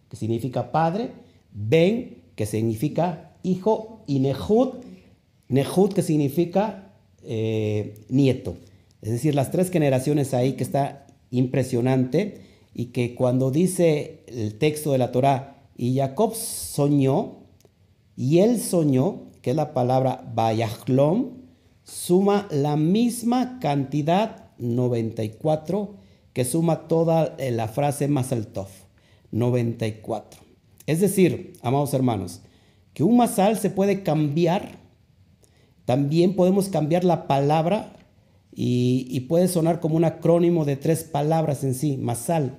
[0.08, 1.10] que significa padre.
[1.52, 4.02] Ben, que significa hijo.
[4.06, 4.74] Y Nehud,
[5.48, 6.92] Nehud, que significa
[7.22, 8.56] eh, nieto.
[9.02, 12.40] Es decir, las tres generaciones ahí que está impresionante
[12.72, 17.38] y que cuando dice el texto de la Torá, y Jacob soñó,
[18.16, 21.32] y él soñó, que es la palabra Bayachlom,
[21.84, 25.94] suma la misma cantidad, 94,
[26.32, 28.68] que suma toda la frase Masaltov,
[29.32, 30.40] 94.
[30.86, 32.42] Es decir, amados hermanos,
[32.92, 34.78] que un masal se puede cambiar,
[35.84, 37.92] también podemos cambiar la palabra
[38.58, 42.56] y, puede sonar como un acrónimo de tres palabras en sí, masal.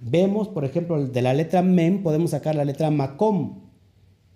[0.00, 3.60] Vemos, por ejemplo, de la letra mem podemos sacar la letra macom.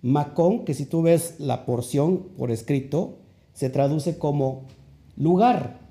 [0.01, 3.19] Macom, que si tú ves la porción por escrito,
[3.53, 4.67] se traduce como
[5.17, 5.88] lugar.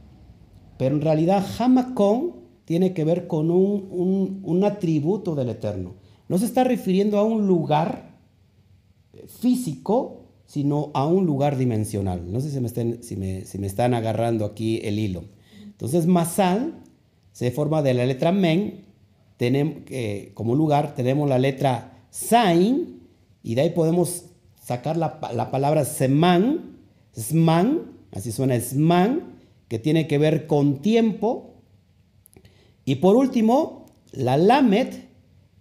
[0.79, 2.33] Pero en realidad jamacom
[2.65, 5.95] tiene que ver con un, un atributo del Eterno.
[6.29, 8.19] No se está refiriendo a un lugar
[9.27, 12.31] físico, sino a un lugar dimensional.
[12.31, 15.25] No sé si me, estén, si me, si me están agarrando aquí el hilo.
[15.63, 16.83] Entonces, masal
[17.33, 18.85] se forma de la letra men,
[19.37, 23.01] tenemos, eh, como lugar tenemos la letra sain,
[23.43, 24.25] y de ahí podemos
[24.61, 26.79] sacar la, la palabra seman,
[27.15, 29.38] sman, así suena sman,
[29.69, 31.55] que tiene que ver con tiempo.
[32.85, 35.09] Y por último, la lamet,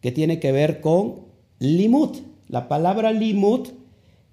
[0.01, 1.27] que tiene que ver con
[1.59, 2.17] limut.
[2.47, 3.69] La palabra limut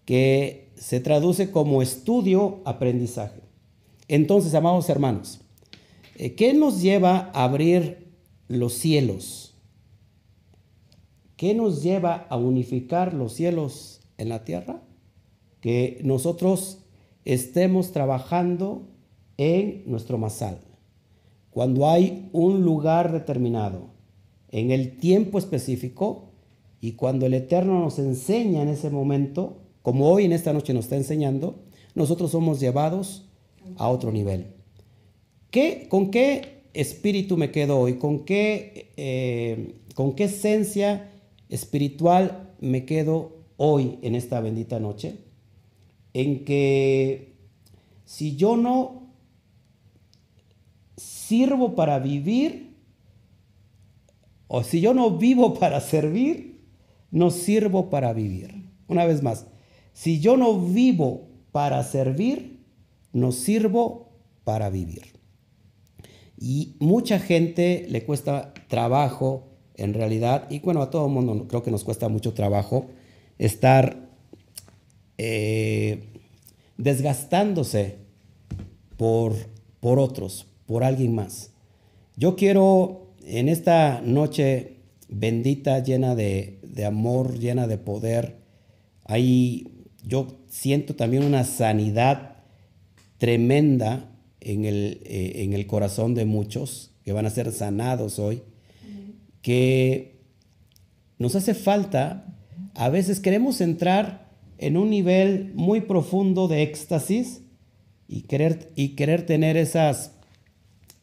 [0.04, 3.40] que se traduce como estudio, aprendizaje.
[4.06, 5.40] Entonces, amados hermanos,
[6.16, 8.12] eh, ¿qué nos lleva a abrir
[8.48, 9.54] los cielos?
[11.36, 14.82] ¿Qué nos lleva a unificar los cielos en la tierra?
[15.60, 16.78] Que nosotros
[17.24, 18.86] estemos trabajando
[19.36, 20.58] en nuestro masal.
[21.50, 23.88] Cuando hay un lugar determinado,
[24.50, 26.30] en el tiempo específico,
[26.80, 30.84] y cuando el Eterno nos enseña en ese momento, como hoy en esta noche nos
[30.84, 31.62] está enseñando,
[31.94, 33.28] nosotros somos llevados
[33.76, 34.48] a otro nivel.
[35.50, 37.94] ¿Qué, ¿Con qué espíritu me quedo hoy?
[37.94, 41.10] ¿Con qué, eh, ¿Con qué esencia
[41.48, 45.18] espiritual me quedo hoy en esta bendita noche?
[46.12, 47.34] En que
[48.04, 49.03] si yo no
[51.34, 52.76] sirvo para vivir,
[54.46, 56.60] o si yo no vivo para servir,
[57.10, 58.70] no sirvo para vivir.
[58.86, 59.46] Una vez más,
[59.92, 62.60] si yo no vivo para servir,
[63.12, 64.12] no sirvo
[64.44, 65.14] para vivir.
[66.38, 71.62] Y mucha gente le cuesta trabajo, en realidad, y bueno, a todo el mundo creo
[71.62, 72.86] que nos cuesta mucho trabajo
[73.38, 74.08] estar
[75.18, 76.04] eh,
[76.76, 77.98] desgastándose
[78.96, 79.34] por,
[79.80, 81.50] por otros, por alguien más.
[82.16, 84.76] Yo quiero en esta noche
[85.08, 88.36] bendita, llena de, de amor, llena de poder,
[89.04, 89.74] hay
[90.06, 92.36] yo siento también una sanidad
[93.18, 94.10] tremenda
[94.40, 98.42] en el, eh, en el corazón de muchos que van a ser sanados hoy,
[99.40, 100.20] que
[101.18, 102.36] nos hace falta,
[102.74, 107.42] a veces queremos entrar en un nivel muy profundo de éxtasis,
[108.06, 110.12] y querer, y querer tener esas,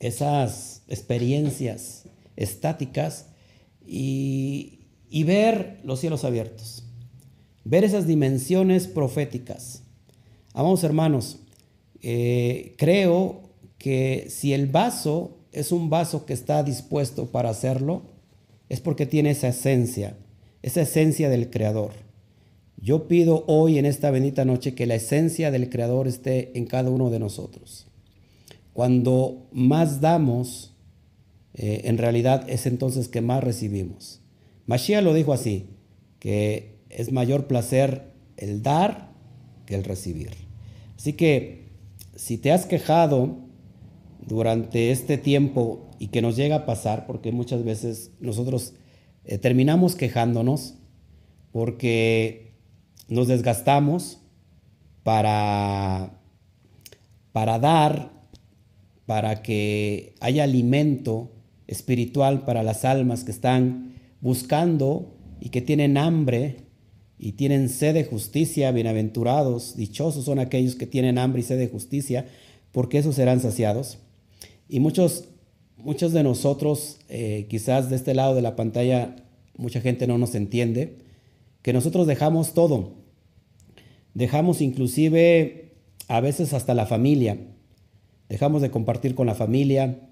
[0.01, 2.03] esas experiencias
[2.35, 3.27] estáticas
[3.85, 4.79] y,
[5.09, 6.83] y ver los cielos abiertos,
[7.63, 9.83] ver esas dimensiones proféticas.
[10.53, 11.39] Amados hermanos,
[12.01, 13.41] eh, creo
[13.77, 18.03] que si el vaso es un vaso que está dispuesto para hacerlo,
[18.69, 20.17] es porque tiene esa esencia,
[20.61, 21.91] esa esencia del Creador.
[22.77, 26.89] Yo pido hoy en esta bendita noche que la esencia del Creador esté en cada
[26.89, 27.85] uno de nosotros.
[28.73, 30.75] Cuando más damos,
[31.53, 34.21] eh, en realidad es entonces que más recibimos.
[34.65, 35.69] Mashiach lo dijo así,
[36.19, 39.11] que es mayor placer el dar
[39.65, 40.31] que el recibir.
[40.97, 41.69] Así que
[42.15, 43.37] si te has quejado
[44.25, 48.73] durante este tiempo y que nos llega a pasar, porque muchas veces nosotros
[49.25, 50.75] eh, terminamos quejándonos
[51.51, 52.53] porque
[53.07, 54.19] nos desgastamos
[55.03, 56.19] para,
[57.31, 58.11] para dar,
[59.05, 61.31] para que haya alimento
[61.67, 66.57] espiritual para las almas que están buscando y que tienen hambre
[67.17, 71.67] y tienen sed de justicia, bienaventurados, dichosos son aquellos que tienen hambre y sed de
[71.67, 72.25] justicia,
[72.71, 73.99] porque esos serán saciados.
[74.67, 75.25] Y muchos,
[75.77, 79.15] muchos de nosotros, eh, quizás de este lado de la pantalla,
[79.55, 80.97] mucha gente no nos entiende,
[81.61, 82.93] que nosotros dejamos todo.
[84.13, 85.73] Dejamos inclusive
[86.07, 87.37] a veces hasta la familia.
[88.31, 90.07] Dejamos de compartir con la familia.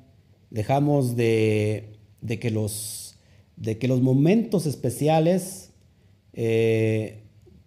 [0.50, 2.00] Dejamos de,
[2.42, 3.18] que, los,
[3.56, 5.72] de que los momentos especiales
[6.34, 7.24] eh,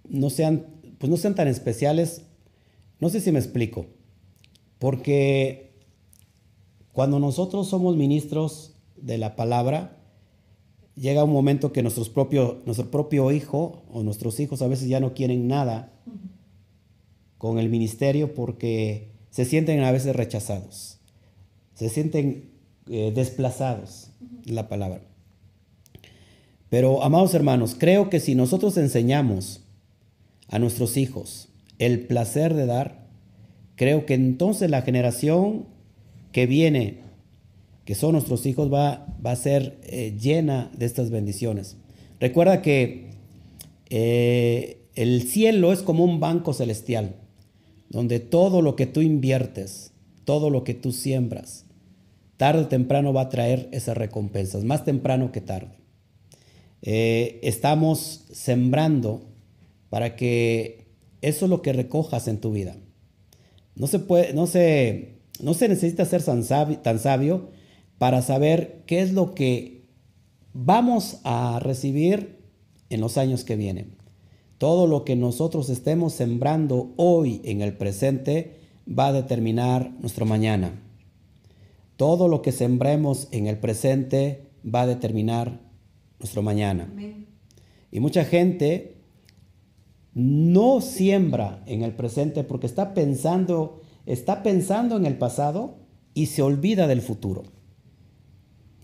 [0.06, 0.66] no, sean,
[0.98, 2.26] pues no sean tan especiales.
[3.00, 3.86] No sé si me explico.
[4.78, 5.72] Porque
[6.92, 9.96] cuando nosotros somos ministros de la palabra,
[10.96, 12.12] llega un momento que nuestros
[12.66, 15.94] nuestro propio hijo o nuestros hijos a veces ya no quieren nada
[17.38, 20.98] con el ministerio porque se sienten a veces rechazados,
[21.74, 22.50] se sienten
[22.88, 24.10] eh, desplazados
[24.44, 25.00] la palabra.
[26.68, 29.62] Pero, amados hermanos, creo que si nosotros enseñamos
[30.48, 33.08] a nuestros hijos el placer de dar,
[33.74, 35.66] creo que entonces la generación
[36.30, 37.00] que viene,
[37.86, 41.78] que son nuestros hijos, va, va a ser eh, llena de estas bendiciones.
[42.20, 43.10] Recuerda que
[43.88, 47.16] eh, el cielo es como un banco celestial,
[47.92, 49.92] donde todo lo que tú inviertes,
[50.24, 51.66] todo lo que tú siembras,
[52.38, 55.76] tarde o temprano va a traer esas recompensas, más temprano que tarde.
[56.80, 59.28] Eh, estamos sembrando
[59.90, 60.86] para que
[61.20, 62.76] eso es lo que recojas en tu vida.
[63.76, 67.50] No se puede, no se, no se necesita ser tan sabio, tan sabio
[67.98, 69.84] para saber qué es lo que
[70.54, 72.38] vamos a recibir
[72.88, 74.01] en los años que vienen.
[74.62, 80.80] Todo lo que nosotros estemos sembrando hoy en el presente va a determinar nuestro mañana.
[81.96, 85.58] Todo lo que sembremos en el presente va a determinar
[86.20, 86.94] nuestro mañana.
[87.90, 88.98] Y mucha gente
[90.14, 95.74] no siembra en el presente porque está pensando está pensando en el pasado
[96.14, 97.42] y se olvida del futuro.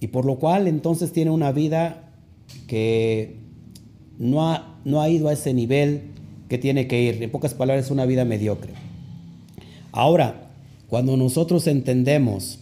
[0.01, 2.17] Y por lo cual entonces tiene una vida
[2.67, 3.47] que
[4.19, 6.03] no ha, no ha ido a ese nivel
[6.49, 7.23] que tiene que ir.
[7.23, 8.73] En pocas palabras, una vida mediocre.
[9.93, 10.51] Ahora,
[10.89, 12.61] cuando nosotros entendemos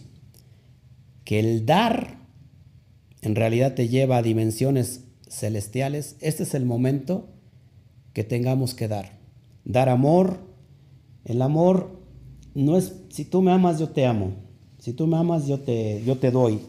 [1.23, 2.17] que el dar
[3.21, 7.27] en realidad te lleva a dimensiones celestiales, este es el momento
[8.13, 9.17] que tengamos que dar.
[9.65, 10.39] Dar amor.
[11.25, 11.99] El amor
[12.53, 14.31] no es, si tú me amas, yo te amo.
[14.79, 16.59] Si tú me amas, yo te, yo te doy.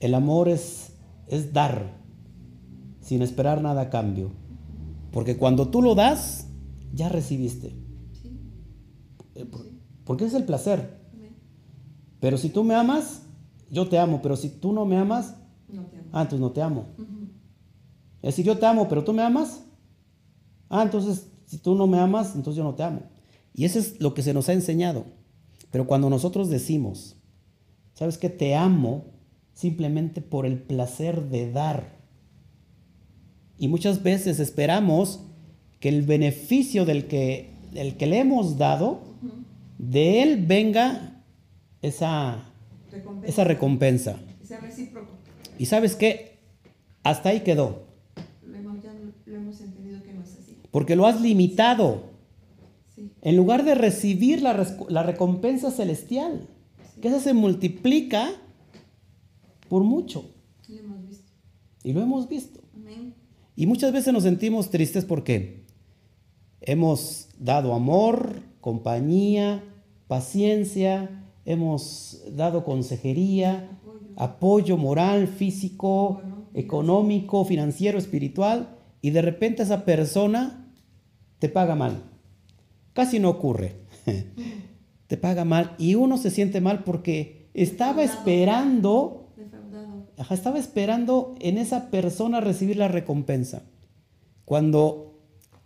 [0.00, 0.92] El amor es,
[1.28, 2.01] es dar,
[3.02, 4.30] sin esperar nada a cambio.
[5.12, 6.46] Porque cuando tú lo das,
[6.94, 7.76] ya recibiste.
[9.34, 9.46] Eh,
[10.04, 11.02] porque es el placer.
[12.20, 13.22] Pero si tú me amas,
[13.70, 14.20] yo te amo.
[14.22, 15.34] Pero si tú no me amas,
[16.12, 16.86] ah, entonces no te amo.
[18.22, 19.64] Es decir, yo te amo, pero tú me amas.
[20.70, 23.02] Ah, entonces si tú no me amas, entonces yo no te amo.
[23.52, 25.04] Y eso es lo que se nos ha enseñado.
[25.70, 27.16] Pero cuando nosotros decimos,
[27.92, 28.30] ¿sabes qué?
[28.30, 29.04] Te amo
[29.52, 32.01] simplemente por el placer de dar.
[33.62, 35.20] Y muchas veces esperamos
[35.78, 37.50] que el beneficio del que,
[37.96, 39.02] que le hemos dado,
[39.78, 41.22] de él venga
[41.80, 42.44] esa
[42.90, 43.32] recompensa.
[43.32, 44.20] Esa recompensa.
[45.60, 46.40] Y sabes qué?
[47.04, 47.84] Hasta ahí quedó.
[48.44, 48.92] Lo hemos, ya
[49.26, 50.58] lo hemos entendido que no es así.
[50.72, 52.10] Porque lo has limitado.
[53.20, 56.48] En lugar de recibir la, recompensa celestial,
[57.00, 58.28] que esa se multiplica
[59.68, 60.34] por mucho.
[61.84, 62.60] Y lo hemos visto.
[63.54, 65.64] Y muchas veces nos sentimos tristes porque
[66.60, 69.62] hemos dado amor, compañía,
[70.06, 73.78] paciencia, hemos dado consejería,
[74.16, 76.22] apoyo moral, físico,
[76.54, 80.72] económico, financiero, espiritual, y de repente esa persona
[81.38, 82.04] te paga mal.
[82.92, 83.76] Casi no ocurre.
[85.06, 89.21] te paga mal y uno se siente mal porque estaba esperando,
[90.30, 93.62] estaba esperando en esa persona recibir la recompensa.
[94.44, 95.20] Cuando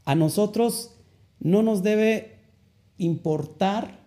[0.04, 0.96] a nosotros
[1.40, 2.38] no nos debe
[2.98, 4.06] importar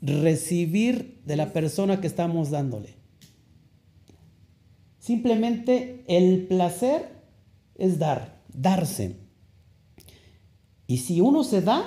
[0.00, 2.94] recibir de la persona que estamos dándole.
[4.98, 7.10] Simplemente el placer
[7.74, 9.16] es dar, darse.
[10.86, 11.84] Y si uno se da,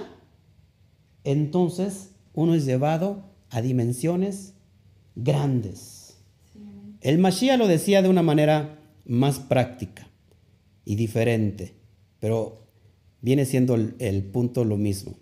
[1.24, 4.54] entonces uno es llevado a dimensiones
[5.16, 5.97] grandes.
[7.02, 10.08] El Mashiach lo decía de una manera más práctica
[10.86, 11.76] y diferente,
[12.20, 12.68] pero
[13.22, 15.16] viene siendo el, el punto lo mismo.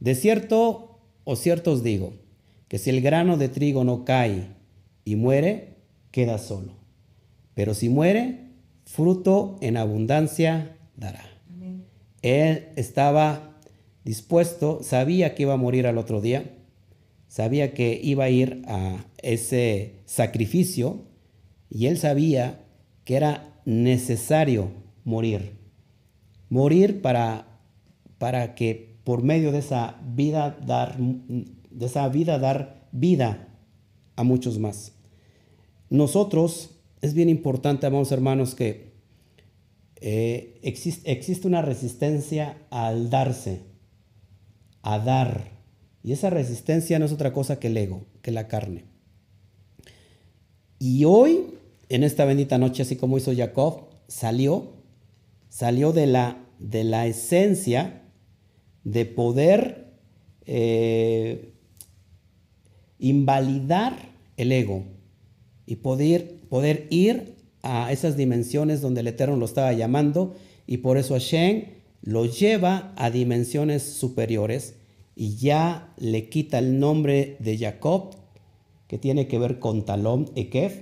[0.00, 2.14] De cierto o cierto os digo,
[2.68, 4.48] que si el grano de trigo no cae
[5.04, 5.76] y muere,
[6.10, 6.74] queda solo.
[7.54, 8.50] Pero si muere,
[8.84, 11.24] fruto en abundancia dará.
[12.22, 13.58] Él estaba
[14.04, 16.44] dispuesto, sabía que iba a morir al otro día,
[17.30, 21.04] sabía que iba a ir a ese sacrificio
[21.70, 22.66] y él sabía
[23.04, 24.72] que era necesario
[25.04, 25.52] morir.
[26.48, 27.46] Morir para,
[28.18, 33.48] para que por medio de esa vida dar, de esa vida dar vida
[34.16, 34.92] a muchos más.
[35.88, 38.90] Nosotros, es bien importante, amados hermanos, que
[40.00, 43.62] eh, existe, existe una resistencia al darse,
[44.82, 45.59] a dar.
[46.02, 48.84] Y esa resistencia no es otra cosa que el ego, que la carne.
[50.78, 51.46] Y hoy,
[51.88, 54.72] en esta bendita noche, así como hizo Jacob, salió,
[55.50, 58.02] salió de la, de la esencia
[58.84, 59.92] de poder
[60.46, 61.52] eh,
[62.98, 64.84] invalidar el ego
[65.66, 70.34] y poder, poder ir a esas dimensiones donde el Eterno lo estaba llamando
[70.66, 71.66] y por eso Hashem
[72.02, 74.76] lo lleva a dimensiones superiores
[75.20, 78.14] y ya le quita el nombre de Jacob
[78.86, 80.80] que tiene que ver con Talón Ekef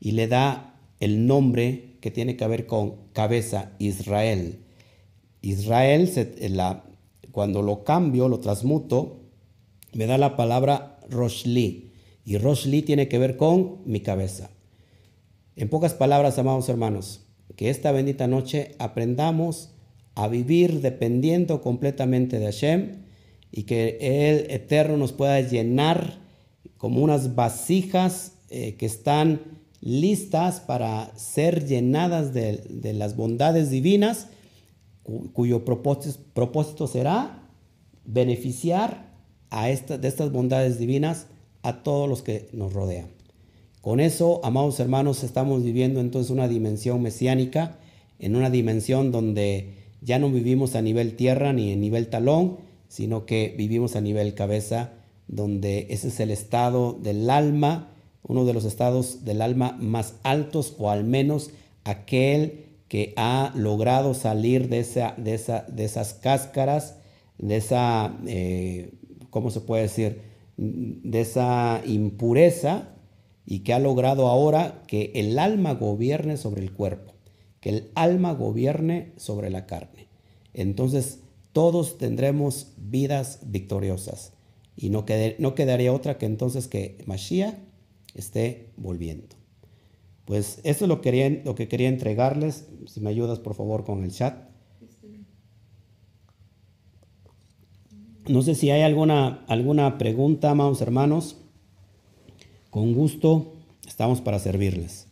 [0.00, 4.60] y le da el nombre que tiene que ver con cabeza Israel.
[5.42, 6.10] Israel,
[6.52, 6.84] la,
[7.32, 9.20] cuando lo cambio, lo transmuto,
[9.92, 11.92] me da la palabra Roshli.
[12.24, 14.48] Y Roshli tiene que ver con mi cabeza.
[15.54, 17.26] En pocas palabras, amados hermanos,
[17.56, 19.74] que esta bendita noche aprendamos
[20.14, 23.03] a vivir dependiendo completamente de Hashem
[23.56, 26.18] y que el Eterno nos pueda llenar
[26.76, 29.42] como unas vasijas eh, que están
[29.80, 34.26] listas para ser llenadas de, las bondades divinas,
[35.32, 37.48] cuyo propósito, propósito, será
[38.04, 39.12] beneficiar
[39.50, 41.28] a esta, de estas bondades divinas
[41.62, 43.06] a todos los que nos rodean.
[43.82, 47.78] Con eso, amados hermanos, estamos viviendo entonces una dimensión mesiánica,
[48.18, 53.26] en una dimensión donde ya no vivimos a nivel tierra ni a nivel talón, sino
[53.26, 54.92] que vivimos a nivel cabeza,
[55.26, 57.88] donde ese es el estado del alma,
[58.22, 61.50] uno de los estados del alma más altos o al menos
[61.82, 66.98] aquel que ha logrado salir de, esa, de, esa, de esas cáscaras,
[67.36, 68.92] de esa, eh,
[69.30, 70.20] ¿cómo se puede decir?
[70.56, 72.90] De esa impureza
[73.44, 77.12] y que ha logrado ahora que el alma gobierne sobre el cuerpo,
[77.58, 80.06] que el alma gobierne sobre la carne.
[80.52, 81.23] Entonces
[81.54, 84.32] todos tendremos vidas victoriosas
[84.76, 87.54] y no, quedaría otra que entonces que Mashiach
[88.14, 89.36] esté volviendo.
[90.24, 92.66] Pues eso es lo, quería, lo que quería entregarles.
[92.86, 94.48] Si me ayudas por favor con el chat.
[98.26, 101.36] No sé si hay alguna, alguna pregunta, amados hermanos.
[102.70, 103.52] Con gusto,
[103.86, 105.06] estamos para servirles.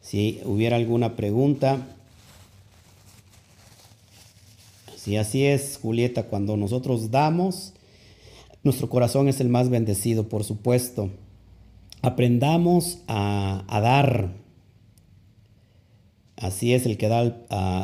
[0.00, 1.99] Si hubiera alguna pregunta,
[5.02, 7.72] si así es, Julieta, cuando nosotros damos,
[8.62, 11.08] nuestro corazón es el más bendecido, por supuesto.
[12.02, 14.34] Aprendamos a, dar.
[16.36, 17.20] Así es, el que da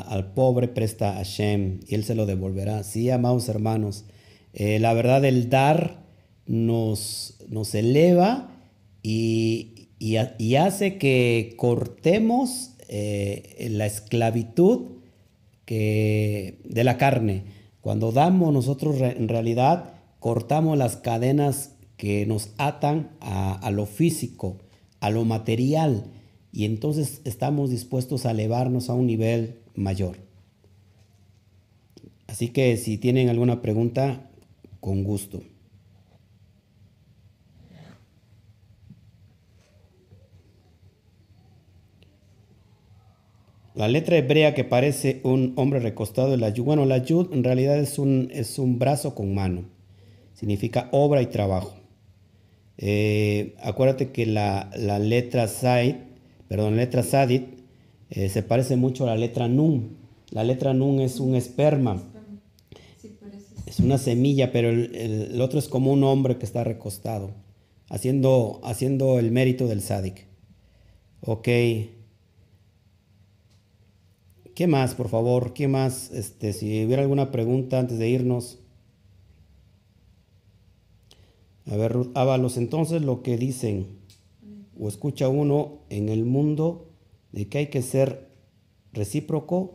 [0.05, 2.83] al, pobre presta a Hashem y él se lo devolverá.
[2.83, 4.05] Sí, amados hermanos,
[4.53, 6.03] eh, la verdad el dar
[6.45, 8.51] nos, nos eleva
[9.03, 9.89] y,
[10.59, 14.96] hace que cortemos eh, la esclavitud
[15.67, 17.45] que, de la carne.
[17.83, 24.59] Cuando damos nosotros en realidad cortamos las cadenas que nos atan a, lo físico,
[25.01, 26.07] a lo material,
[26.53, 30.17] y entonces estamos dispuestos a elevarnos a un nivel mayor.
[32.27, 34.31] Así que si tienen alguna pregunta,
[34.81, 35.43] con gusto.
[43.77, 46.65] La letra hebrea que parece un hombre recostado en la yud.
[46.65, 49.67] Bueno, la yud en realidad es un, es un brazo con mano.
[50.33, 51.77] Significa obra y trabajo.
[52.79, 55.97] Eh, acuérdate que la, letra Said,
[56.49, 57.45] perdón, la letra Sadit
[58.09, 59.99] eh, se parece mucho a la letra Nun.
[60.31, 62.03] La letra Nun es un esperma.
[63.67, 67.35] Es una semilla, pero el, otro es como un hombre que está recostado,
[67.91, 70.27] haciendo, haciendo el mérito del Sadik.
[71.21, 71.49] Ok.
[74.57, 75.53] ¿Qué más, por favor?
[75.53, 76.11] ¿Qué más?
[76.13, 78.59] Este, si hubiera alguna pregunta antes de irnos.
[81.67, 83.87] A ver, Ábalos, entonces lo que dicen
[84.81, 86.89] o escucha uno en el mundo
[87.33, 88.31] de que hay que ser
[88.95, 89.75] recíproco,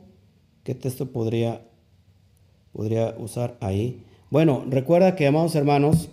[0.64, 1.62] ¿qué texto podría,
[2.74, 4.02] podría usar ahí?
[4.32, 6.10] Bueno, recuerda que, amados hermanos,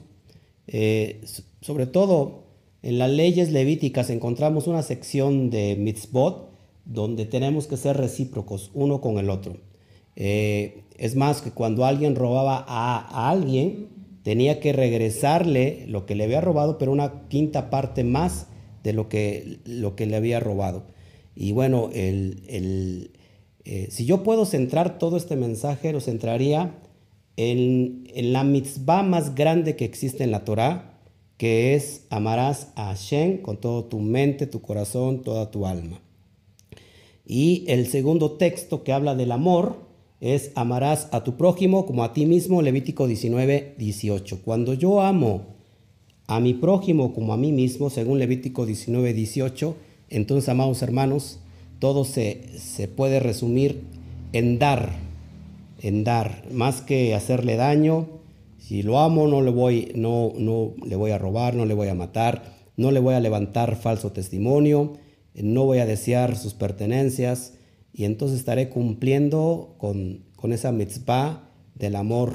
[0.66, 1.22] eh,
[1.62, 2.42] sobre todo
[2.82, 6.47] en las leyes levíticas encontramos una sección de mitzvot
[6.88, 9.58] donde tenemos que ser recíprocos uno con el otro.
[10.16, 13.88] Eh, es más que cuando alguien robaba a, alguien,
[14.24, 18.48] tenía que regresarle lo que le había robado, pero una quinta parte más
[18.82, 20.86] de lo que, lo que le había robado.
[21.36, 23.12] Y bueno, el,
[23.64, 26.74] eh, si yo puedo centrar todo este mensaje, lo centraría
[27.36, 30.98] en, en, la mitzvah más grande que existe en la Torah,
[31.36, 36.00] que es amarás a Hashem con todo tu mente, tu corazón, toda tu alma.
[37.30, 39.76] Y el segundo texto que habla del amor
[40.22, 44.40] es amarás a tu prójimo como a ti mismo, Levítico 19, 18.
[44.42, 45.42] Cuando yo amo
[46.26, 49.76] a mi prójimo como a mí mismo, según Levítico 19, 18,
[50.08, 51.38] entonces, amados hermanos,
[51.80, 53.82] todo se, se puede resumir
[54.32, 54.92] en dar,
[55.82, 58.06] en dar, más que hacerle daño.
[58.56, 61.88] Si lo amo, no le voy, no, no le voy a robar, no le voy
[61.88, 64.94] a matar, no le voy a levantar falso testimonio
[65.42, 67.54] no voy a desear sus pertenencias
[67.92, 72.32] y entonces estaré cumpliendo con, esa mitzvah del amor.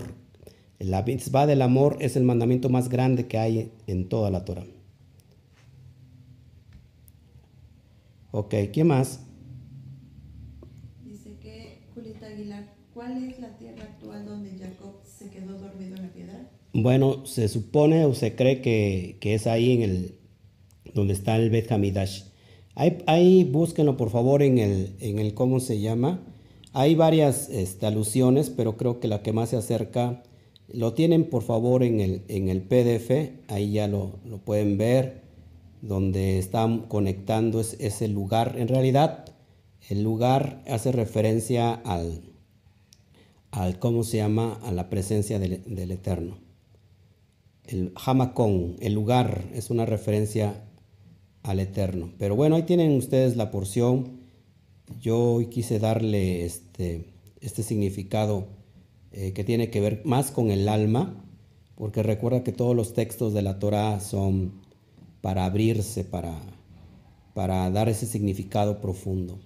[0.79, 4.65] La mitzvah del amor es el mandamiento más grande que hay en toda la Torah.
[8.31, 9.21] Ok, ¿qué más?
[11.05, 16.01] Dice que Julieta Aguilar, ¿cuál es la tierra actual donde Jacob se quedó dormido en
[16.01, 16.49] la piedra?
[16.73, 20.15] Bueno, se supone o se cree que, es ahí en el
[20.93, 22.32] donde está el Bet Hamidash.
[22.75, 26.21] Ahí, búsquenlo por favor en el, en el cómo se llama.
[26.73, 30.23] Hay varias este, alusiones, pero creo que la que más se acerca,
[30.67, 34.13] lo tienen por favor en el, en el PDF, ahí ya lo,
[34.43, 35.21] pueden ver,
[35.81, 38.55] donde están conectando ese lugar.
[38.57, 39.25] En realidad,
[39.89, 42.21] el lugar hace referencia al,
[43.51, 44.59] al ¿cómo se llama?
[44.63, 46.37] A la presencia del, del Eterno.
[47.65, 50.63] El Hamakon, el lugar, es una referencia
[51.43, 52.11] al Eterno.
[52.17, 54.21] Pero bueno, ahí tienen ustedes la porción.
[55.01, 58.47] Yo quise darle este, este significado
[59.11, 61.23] eh, que tiene que ver más con el alma,
[61.75, 64.61] porque recuerda que todos los textos de la Torah son
[65.21, 66.39] para abrirse, para,
[67.33, 69.39] para dar ese significado profundo.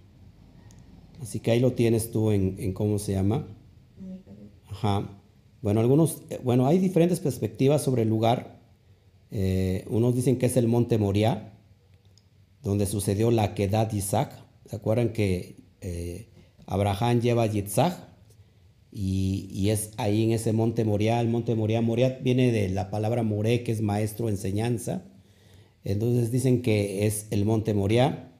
[1.22, 3.48] Así que ahí lo tienes tú en, cómo se llama.
[4.70, 5.10] Ajá.
[5.62, 8.62] Bueno, algunos, eh, bueno, hay diferentes perspectivas sobre el lugar.
[9.32, 11.57] Eh, unos dicen que es el monte Moriah,
[12.62, 14.34] donde sucedió la quedad de Isaac.
[14.66, 16.30] ¿Se acuerdan que eh,
[16.66, 18.08] Abraham lleva a Yitzhak?
[18.92, 21.82] Y, es ahí en ese monte Moriah, el monte Moriah.
[21.82, 25.06] Moriah viene de la palabra Moré, que es maestro, enseñanza.
[25.84, 28.34] Entonces dicen que es el monte Moriah.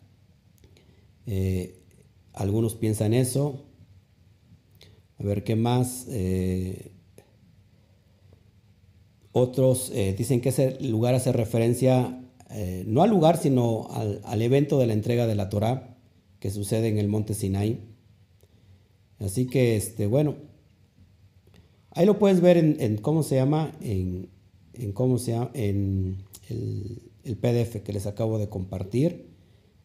[1.28, 1.84] Eh,
[2.34, 3.66] algunos piensan eso.
[5.20, 6.08] A ver qué más.
[6.10, 6.92] Eh,
[9.32, 14.88] otros dicen que ese lugar hace referencia eh, no al lugar, sino al, evento de
[14.88, 15.98] la entrega de la Torá
[16.40, 17.80] que sucede en el monte Sinai.
[19.20, 20.36] Así que, este, bueno,
[21.92, 24.30] ahí lo puedes ver en, cómo se llama, en,
[24.94, 29.34] cómo se en el, PDF que les acabo de compartir.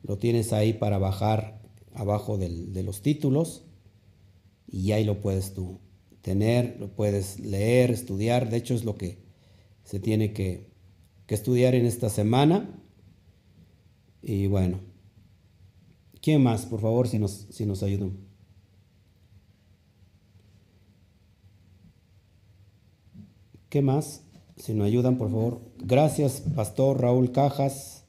[0.02, 1.60] Lo tienes ahí para bajar
[1.94, 3.64] abajo de los títulos
[4.72, 5.78] y ahí lo puedes tú
[6.22, 8.48] tener, lo puedes leer, estudiar.
[8.48, 9.18] De hecho, es lo que
[9.84, 10.71] se tiene que,
[11.26, 12.68] que estudiar en esta semana.
[14.22, 14.80] Y bueno,
[16.20, 18.16] ¿quién más, por favor, si nos, si nos ayudan?
[23.68, 24.22] ¿Qué más?
[24.56, 25.60] Si nos ayudan, por favor.
[25.78, 28.04] Gracias, Pastor Raúl Cajas.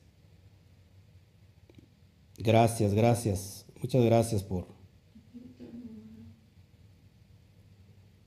[2.38, 3.66] Gracias, gracias.
[3.82, 4.68] Muchas gracias por...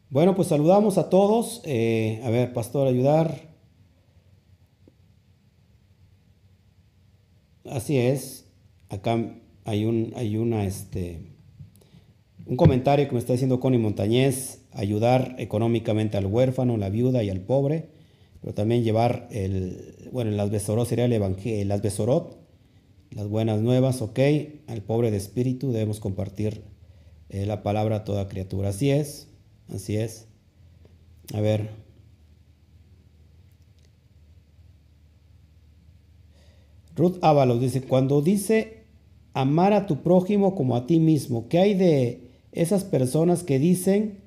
[0.08, 1.60] Bueno, pues saludamos a todos.
[1.64, 3.45] Eh, a ver, Pastor, ayudar.
[7.70, 8.46] Así es.
[8.88, 11.20] Acá hay, un, hay una, este,
[12.46, 17.30] Un comentario que me está diciendo Connie Montañez, ayudar económicamente al huérfano, la viuda y
[17.30, 17.88] al pobre,
[18.40, 22.38] pero también llevar el, bueno, las besorot sería el evangelio, las besorot,
[23.10, 24.20] las buenas nuevas, ok,
[24.68, 26.62] al pobre de espíritu debemos compartir
[27.28, 28.68] eh, la palabra a toda criatura.
[28.68, 29.28] Así es,
[29.68, 30.28] así es.
[31.34, 31.85] A ver.
[36.96, 38.84] Ruth Ábalos dice, cuando dice
[39.34, 44.18] amar a tu prójimo como a ti mismo, ¿qué hay de esas personas que dicen,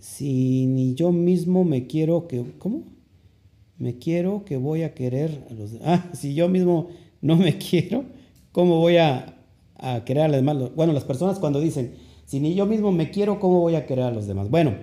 [0.00, 2.82] si ni yo mismo me quiero que, ¿cómo?
[3.78, 6.88] Me quiero que voy a querer a los Ah, si yo mismo
[7.20, 8.04] no me quiero,
[8.50, 9.36] ¿cómo voy a,
[10.04, 10.74] querer a los demás?
[10.74, 11.94] Bueno, las personas cuando dicen,
[12.26, 14.50] si ni yo mismo me quiero, ¿cómo voy a querer a los demás?
[14.50, 14.74] Bueno,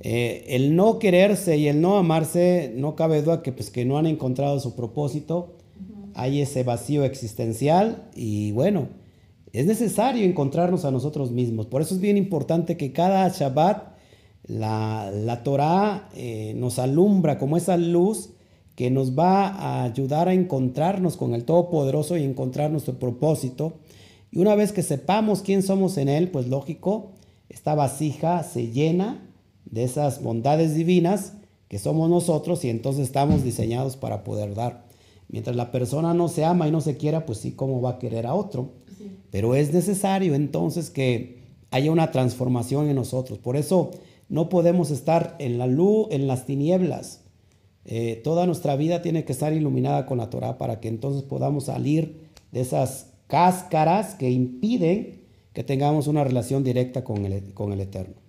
[0.00, 3.96] eh, el no quererse y el no amarse, no cabe duda que, pues, que no
[3.96, 5.54] han encontrado su propósito,
[6.14, 8.88] hay ese vacío existencial y bueno,
[9.52, 11.66] es necesario encontrarnos a nosotros mismos.
[11.66, 13.94] Por eso es bien importante que cada Shabbat
[14.46, 18.30] la, la Torah eh, nos alumbra como esa luz
[18.74, 23.74] que nos va a ayudar a encontrarnos con el Todopoderoso y encontrar nuestro propósito.
[24.30, 27.12] Y una vez que sepamos quién somos en Él, pues lógico,
[27.48, 29.22] esta vasija se llena
[29.64, 31.34] de esas bondades divinas
[31.68, 34.83] que somos nosotros y entonces estamos diseñados para poder dar.
[35.34, 37.98] Mientras la persona no se ama y no se quiera, pues sí, ¿cómo va a
[37.98, 38.70] querer a otro?
[39.32, 41.40] Pero es necesario entonces que
[41.72, 43.40] haya una transformación en nosotros.
[43.40, 43.90] Por eso
[44.28, 47.22] no podemos estar en la luz, en las tinieblas.
[47.84, 51.64] Eh, toda nuestra vida tiene que estar iluminada con la Torah para que entonces podamos
[51.64, 57.80] salir de esas cáscaras que impiden que tengamos una relación directa con el, con el
[57.80, 58.23] Eterno.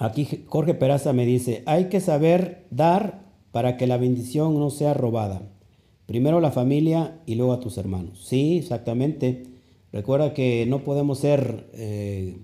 [0.00, 4.94] Aquí Jorge Peraza me dice, hay que saber dar para que la bendición no sea
[4.94, 5.42] robada.
[6.06, 8.24] Primero la familia y luego a tus hermanos.
[8.26, 9.42] Sí, exactamente.
[9.92, 12.38] Recuerda que no podemos ser, eh,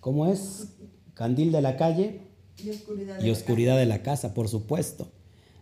[0.00, 0.74] ¿cómo es?
[1.14, 2.22] Candil de la calle
[2.62, 3.22] Y oscuridad.
[3.22, 5.06] y oscuridad de la casa, por supuesto.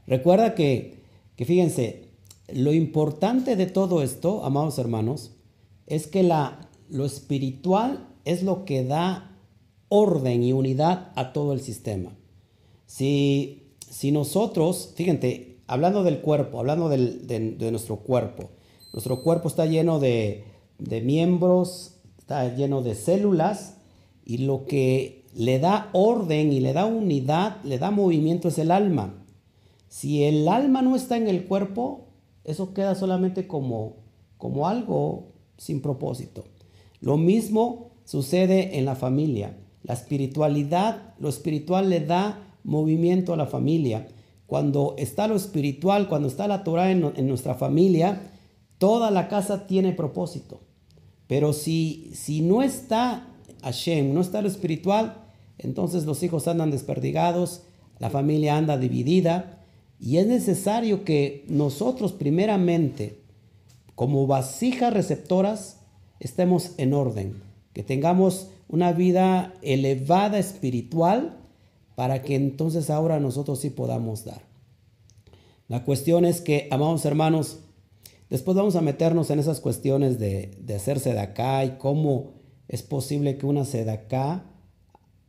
[0.07, 1.03] Recuerda que,
[1.37, 2.09] que fíjense,
[2.51, 5.33] lo importante de todo esto, amados hermanos,
[5.87, 9.30] es que la, lo espiritual es lo que da
[9.91, 12.17] orden y unidad a todo el sistema.
[12.87, 18.49] Si, si nosotros, fíjense, hablando del cuerpo, hablando de, de nuestro cuerpo,
[18.93, 20.45] nuestro cuerpo está lleno de,
[20.79, 23.77] de miembros, está lleno de células
[24.25, 28.71] y lo que le da orden y le da unidad, le da movimiento es el
[28.71, 29.15] alma.
[29.89, 32.07] Si el alma no está en el cuerpo,
[32.45, 33.97] eso queda solamente como,
[34.39, 36.45] como algo sin propósito.
[37.01, 39.57] Lo mismo sucede en la familia.
[39.83, 44.09] La espiritualidad, lo espiritual le da movimiento a la familia.
[44.47, 48.21] Cuando está lo espiritual, cuando está la Torah en, en nuestra familia,
[48.79, 50.61] toda la casa tiene propósito.
[51.27, 53.29] Pero si, si no está
[53.63, 55.17] Hashem, no está lo espiritual,
[55.59, 57.63] entonces los hijos andan desperdigados,
[57.99, 59.61] la familia anda dividida
[60.01, 63.21] y es necesario que nosotros primeramente,
[63.95, 65.81] como vasijas receptoras,
[66.19, 67.43] estemos en orden,
[67.75, 71.37] que tengamos una vida elevada espiritual
[71.97, 74.43] para que entonces ahora nosotros sí podamos dar.
[75.67, 77.59] La cuestión es que, amados hermanos,
[78.29, 82.35] después vamos a meternos en esas cuestiones de, de hacer sedacá y cómo
[82.69, 84.45] es posible que una sedacá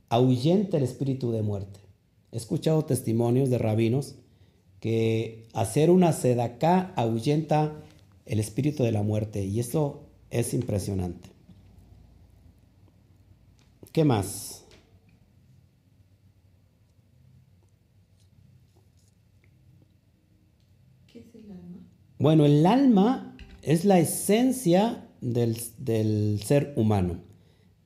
[0.09, 1.79] ahuyente el espíritu de muerte.
[2.31, 4.15] He escuchado testimonios de rabinos
[4.79, 7.73] que hacer una sedacá ahuyenta
[8.25, 11.30] el espíritu de la muerte y esto es impresionante.
[13.91, 14.65] ¿Qué más?
[21.11, 21.77] ¿Qué es el alma?
[22.19, 27.19] Bueno, el alma es la esencia del, del ser humano.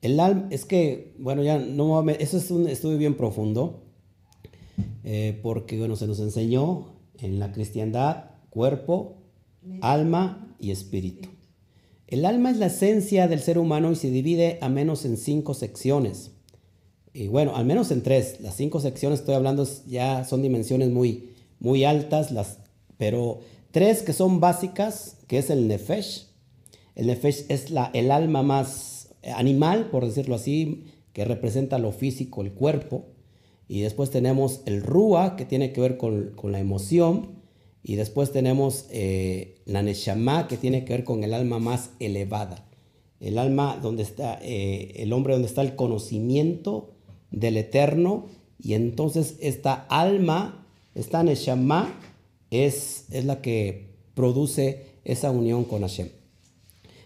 [0.02, 3.82] El alma, es que, bueno, ya no, me- eso es un estudio bien profundo,
[5.04, 9.16] eh, porque, bueno, se nos enseñó en la cristiandad cuerpo,
[9.80, 11.28] alma y espíritu.
[12.08, 15.54] El alma es la esencia del ser humano y se divide a menos en cinco
[15.54, 16.30] secciones.
[17.12, 18.40] Y bueno, al menos en tres.
[18.40, 22.58] Las cinco secciones estoy hablando ya son dimensiones muy, muy altas, las,
[22.96, 23.40] pero
[23.72, 26.28] tres que son básicas, que es el nefesh.
[26.94, 32.42] El nefesh es la, el alma más animal, por decirlo así, que representa lo físico,
[32.42, 33.06] el cuerpo.
[33.66, 37.35] Y después tenemos el rúa, que tiene que ver con, con la emoción.
[37.88, 42.66] Y después tenemos eh, la neshama, que tiene que ver con el alma más elevada.
[43.20, 46.90] El alma donde está, eh, el hombre donde está el conocimiento
[47.30, 48.26] del eterno.
[48.60, 50.66] Y entonces esta alma,
[50.96, 51.96] esta neshama,
[52.50, 56.08] es, es la que produce esa unión con Hashem.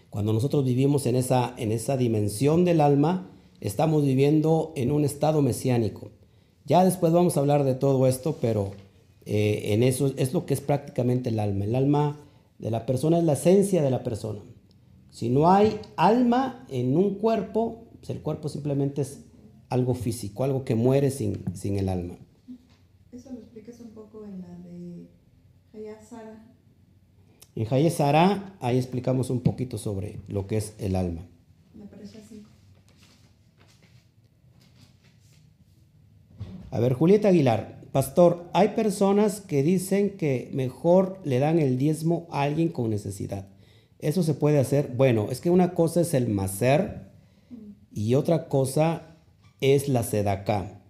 [0.09, 3.29] Cuando nosotros vivimos en esa, en esa dimensión del alma,
[3.59, 6.09] estamos viviendo en un estado mesiánico.
[6.65, 8.71] Ya después vamos a hablar de todo esto, pero
[9.25, 11.65] eh, en eso es lo que es prácticamente el alma.
[11.65, 12.19] El alma
[12.59, 14.41] de la persona es la esencia de la persona.
[15.09, 19.25] Si no hay alma en un cuerpo, pues el cuerpo simplemente es
[19.69, 22.17] algo físico, algo que muere sin, sin el alma.
[23.11, 25.07] Eso lo explicas un poco en la de
[25.73, 26.45] Hayasara.
[27.55, 31.21] En Hayasara, ahí explicamos un poquito sobre lo que es el alma.
[31.73, 32.43] Me parece así.
[36.69, 42.27] A ver, Julieta Aguilar, pastor, hay personas que dicen que mejor le dan el diezmo
[42.31, 43.47] a alguien con necesidad.
[43.99, 44.93] ¿Eso se puede hacer?
[44.95, 47.11] Bueno, es que una cosa es el macer
[47.93, 49.17] y otra cosa
[49.61, 50.81] es la sedacá.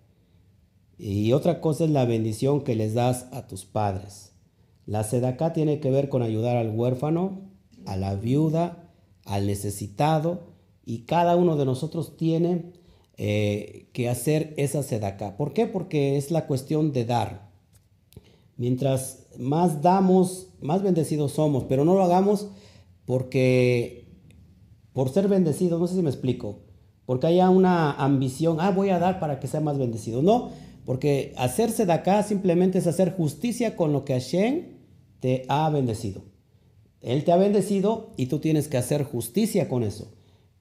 [0.97, 4.31] Y otra cosa es la bendición que les das a tus padres.
[4.85, 7.41] La sedacá tiene que ver con ayudar al huérfano,
[7.85, 8.91] a la viuda,
[9.25, 10.51] al necesitado,
[10.85, 12.73] y cada uno de nosotros tiene
[13.17, 15.37] eh, que hacer esa sedacá.
[15.37, 15.67] ¿Por qué?
[15.67, 17.51] Porque es la cuestión de dar.
[18.57, 22.47] Mientras más damos, más bendecidos somos, pero no lo hagamos
[23.05, 24.07] porque
[24.93, 26.59] por ser bendecidos, no sé si me explico,
[27.05, 30.21] porque haya una ambición, ah, voy a dar para que sea más bendecido.
[30.21, 30.51] No,
[30.85, 34.77] porque hacerse de acá simplemente es hacer justicia con lo que Hashem
[35.19, 36.23] te ha bendecido.
[37.01, 40.13] Él te ha bendecido y tú tienes que hacer justicia con eso.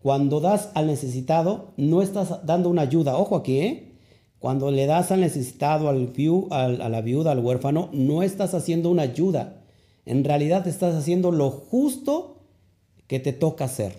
[0.02, 3.16] Cuando das al necesitado, no estás dando una ayuda.
[3.16, 3.92] Ojo aquí, ¿eh?
[4.38, 6.12] Cuando le das al necesitado, al
[6.50, 9.62] a la viuda, al huérfano, no estás haciendo una ayuda.
[10.06, 12.38] En realidad estás haciendo lo justo
[13.06, 13.98] que te toca hacer.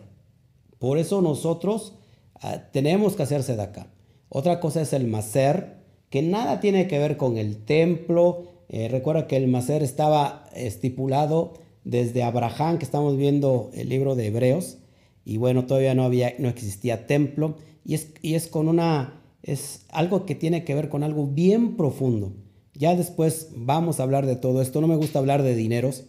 [0.80, 1.94] Por eso nosotros
[2.42, 3.88] ah, tenemos que hacerse de acá.
[4.30, 5.78] Otra cosa es el macer,
[6.10, 8.46] que nada tiene que ver con el templo.
[8.70, 14.28] Eh, recuerda que el macer estaba estipulado desde Abraham, que estamos viendo el libro de
[14.28, 14.78] Hebreos,
[15.26, 17.56] y bueno, todavía no, había, no existía templo,
[17.86, 21.78] y es, y es con una, es algo que tiene que ver con algo bien
[21.78, 22.34] profundo.
[22.74, 24.82] Ya después vamos a hablar de todo esto.
[24.82, 26.06] No me gusta hablar de dineros,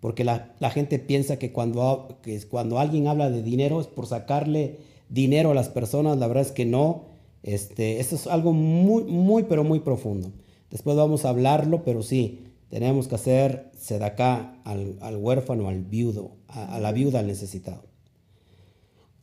[0.00, 4.78] porque la, gente piensa que cuando, que cuando alguien habla de dinero es por sacarle
[5.08, 6.18] dinero a las personas.
[6.18, 7.04] La verdad es que no.
[7.42, 10.32] Este, esto es algo muy, muy, pero muy profundo.
[10.70, 16.32] Después vamos a hablarlo, pero sí, tenemos que hacer sedacá al, al huérfano, al viudo,
[16.48, 17.89] a, la viuda, al necesitado.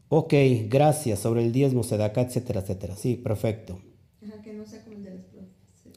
[0.09, 0.33] Ok,
[0.69, 1.19] gracias.
[1.19, 2.95] Sobre el diezmo, sedacá, etcétera, etcétera.
[2.95, 3.79] Sí, perfecto.
[4.43, 5.25] que no sea como el de las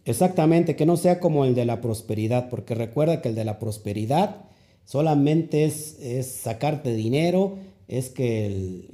[0.05, 3.59] Exactamente, que no sea como el de la prosperidad, porque recuerda que el de la
[3.59, 4.45] prosperidad
[4.85, 8.89] solamente es, es sacarte dinero, es que,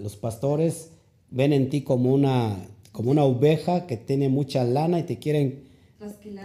[0.00, 0.90] los pastores
[1.30, 2.56] ven en ti como una,
[2.92, 5.64] como una oveja que tiene mucha lana y te quieren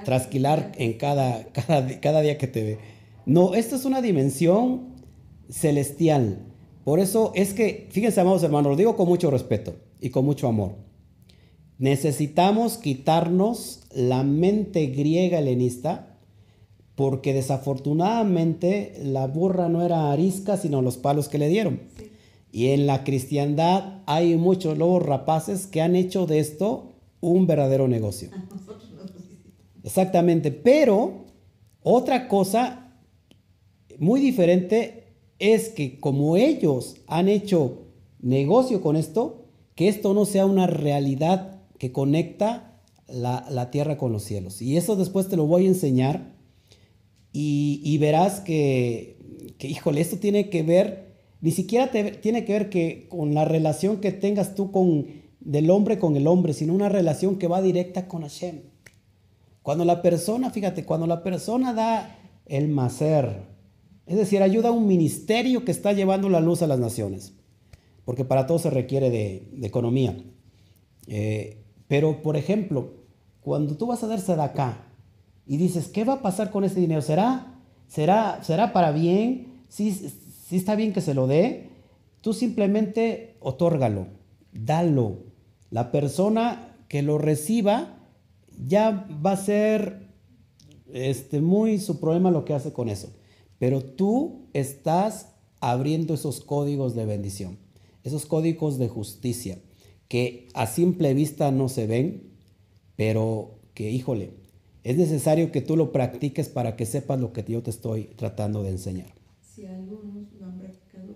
[0.04, 2.80] trasquilar, en cada, cada, cada día que te ve.
[3.26, 4.96] No, esta es una dimensión
[5.50, 6.51] celestial.
[6.84, 10.48] Por eso es que, fíjense, amados hermanos, lo digo con mucho respeto y con mucho
[10.48, 10.74] amor.
[11.78, 16.18] Necesitamos quitarnos la mente griega helenista
[16.96, 21.82] porque desafortunadamente la burra no era arisca, sino los palos que le dieron.
[22.52, 27.88] Y en la cristiandad hay muchos lobos rapaces que han hecho de esto un verdadero
[27.88, 28.30] negocio.
[29.84, 31.26] Exactamente, pero
[31.82, 32.92] otra cosa
[33.98, 35.01] muy diferente
[35.42, 37.88] es que como ellos han hecho
[38.22, 44.24] negocio con esto, que esto no sea una realidad que conecta la, tierra con los
[44.24, 44.62] cielos.
[44.62, 46.36] Y eso después te lo voy a enseñar
[47.34, 49.18] y, verás que,
[49.60, 54.12] híjole, esto tiene que ver, ni siquiera tiene que ver que con la relación que
[54.12, 55.08] tengas tú con,
[55.40, 58.60] del hombre con el hombre, sino una relación que va directa con Hashem.
[59.64, 62.16] Cuando la persona, fíjate, cuando la persona da
[62.46, 63.51] el macer,
[64.06, 67.34] es decir, ayuda a un ministerio que está llevando la luz a las naciones,
[68.06, 70.18] porque para todo se requiere de, economía.
[71.08, 72.94] Eh, pero, por ejemplo,
[73.42, 74.88] cuando tú vas a darse de acá
[75.46, 77.02] y dices, ¿qué va a pasar con ese dinero?
[77.02, 79.64] ¿Será, será, será para bien?
[79.70, 81.70] ¿Sí, ¿Sí está bien que se lo dé?
[82.22, 84.08] Tú simplemente otórgalo,
[84.52, 85.20] dalo.
[85.70, 87.98] La persona que lo reciba
[88.68, 90.08] ya va a ser
[90.94, 93.10] este, muy su problema lo que hace con eso.
[93.62, 97.60] Pero tú estás abriendo esos códigos de bendición,
[98.04, 99.60] esos códigos de justicia
[100.08, 102.32] que a simple vista no se ven,
[102.96, 104.34] pero que, híjole,
[104.84, 108.64] es necesario que tú lo practiques para que sepas lo que yo te estoy tratando
[108.64, 109.14] de enseñar.
[109.44, 111.16] Si algunos lo han practicado.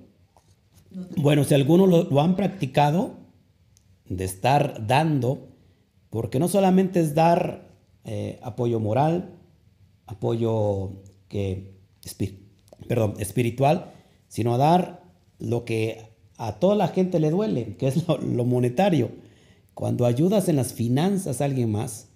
[1.17, 3.15] bueno, si algunos lo, han practicado,
[4.07, 5.47] de estar dando,
[6.11, 7.71] porque no solamente es dar
[8.03, 9.33] eh, apoyo moral,
[10.05, 11.74] apoyo que
[12.87, 13.93] perdón, espiritual,
[14.27, 15.03] sino a dar
[15.39, 19.11] lo que a toda la gente le duele, que es lo, monetario.
[19.73, 22.09] Cuando ayudas en las finanzas a alguien más,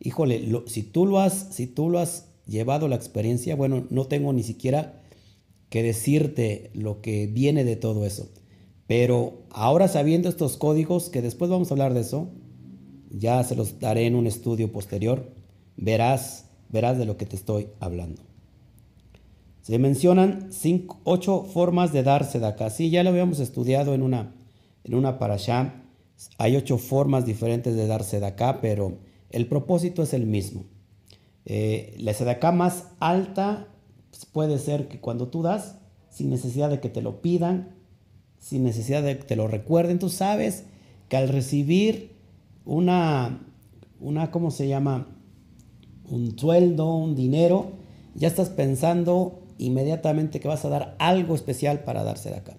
[0.00, 4.32] híjole, si, tú lo has, si tú lo has llevado la experiencia, bueno, no tengo
[4.32, 5.02] ni siquiera
[5.68, 8.28] que decirte lo que viene de todo eso.
[8.86, 12.28] Pero ahora sabiendo estos códigos, que después vamos a hablar de eso,
[13.10, 15.32] ya se los daré en un estudio posterior,
[15.76, 18.29] verás, verás de lo que te estoy hablando.
[19.62, 20.50] Se mencionan
[21.04, 22.70] ocho formas de darse de acá.
[22.70, 24.34] Sí, ya lo habíamos estudiado en una,
[24.84, 25.84] en una allá.
[26.38, 28.98] Hay ocho formas diferentes de darse de acá, pero
[29.30, 30.64] el propósito es el mismo.
[31.44, 33.68] Eh, la sedaká más alta
[34.32, 35.76] puede ser que cuando tú das,
[36.08, 37.76] sin necesidad de que te lo pidan,
[38.38, 40.64] sin necesidad de que te lo recuerden, tú sabes
[41.08, 42.16] que al recibir
[42.64, 43.40] una,
[44.00, 45.08] una ¿cómo se llama?
[46.08, 47.72] Un sueldo, un dinero,
[48.14, 52.58] ya estás pensando inmediatamente que vas a dar algo especial para darse de acá.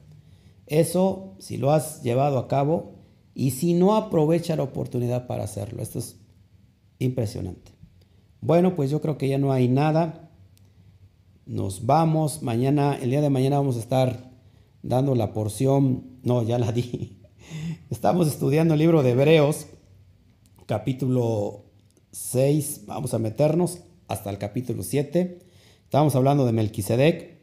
[0.68, 3.02] Eso, si lo has llevado a cabo,
[3.34, 5.82] y si no, aprovecha la oportunidad para hacerlo.
[5.82, 6.18] Esto es
[7.00, 7.72] impresionante.
[8.42, 10.30] Bueno, pues yo creo que ya no hay nada.
[11.46, 12.42] Nos vamos.
[12.42, 14.32] Mañana, el día de mañana vamos a estar
[14.84, 16.20] dando la porción.
[16.24, 17.20] No, ya la di.
[17.90, 19.68] Estamos estudiando el libro de Hebreos,
[20.66, 21.66] capítulo
[22.12, 22.84] 6.
[22.86, 25.51] Vamos a meternos hasta el capítulo 7.
[25.92, 27.38] Estamos hablando de Melquisedec,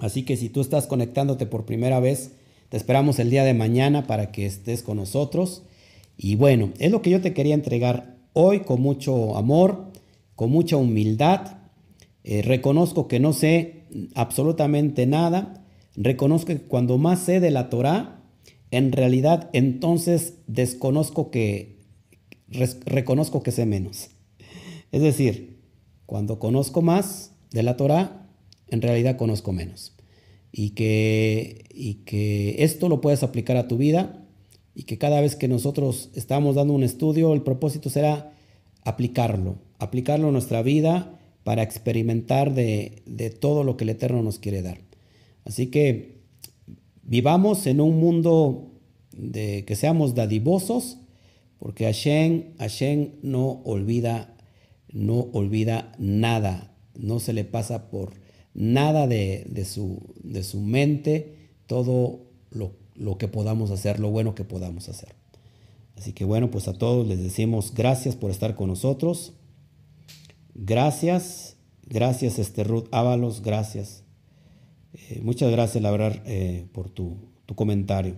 [0.00, 2.32] así que si tú estás conectándote por primera vez,
[2.68, 5.62] te esperamos el día de mañana para que estés con nosotros.
[6.18, 9.92] Y bueno, es lo que yo te quería entregar hoy con mucho amor,
[10.36, 11.56] con mucha humildad.
[12.22, 15.64] Eh, reconozco que no sé absolutamente nada.
[15.96, 18.20] Reconozco que cuando más sé de la Torah,
[18.70, 21.78] en realidad entonces desconozco que,
[22.84, 24.10] reconozco que sé menos.
[24.92, 25.62] Es decir,
[26.04, 28.26] cuando conozco más, de la Torah,
[28.68, 29.92] en realidad conozco menos.
[30.52, 34.24] Y que, y que esto lo puedes aplicar a tu vida
[34.74, 38.32] y que cada vez que nosotros estamos dando un estudio, el propósito será
[38.84, 44.62] aplicarlo, aplicarlo a nuestra vida para experimentar de, todo lo que el Eterno nos quiere
[44.62, 44.78] dar.
[45.44, 46.20] Así que
[47.02, 48.72] vivamos en un mundo
[49.12, 50.98] de que seamos dadivosos,
[51.58, 54.36] porque Hashem, Hashem no olvida,
[54.92, 56.69] no olvida nada
[57.00, 58.12] no se le pasa por
[58.54, 64.44] nada de, su, de su, mente todo lo, lo, que podamos hacer, lo bueno que
[64.44, 65.14] podamos hacer.
[65.96, 69.34] Así que bueno, pues a todos les decimos gracias por estar con nosotros.
[70.54, 74.04] Gracias, gracias este Ruth Ábalos, gracias.
[74.92, 78.16] Eh, muchas gracias, la verdad, eh, por tu, tu, comentario.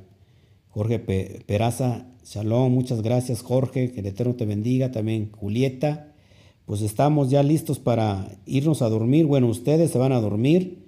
[0.71, 4.91] Jorge Peraza, shalom, muchas gracias Jorge, que el Eterno te bendiga.
[4.91, 6.12] También Julieta,
[6.67, 9.27] pues estamos ya listos para irnos a dormir.
[9.27, 10.87] Bueno, ustedes se van a dormir,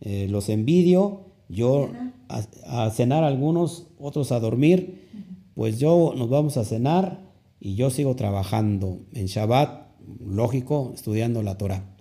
[0.00, 1.90] eh, los envidio, yo
[2.28, 5.08] a, cenar algunos, otros a dormir.
[5.54, 7.20] Pues yo nos vamos a cenar
[7.60, 9.88] y yo sigo trabajando en Shabbat,
[10.24, 11.94] lógico, estudiando la Torah,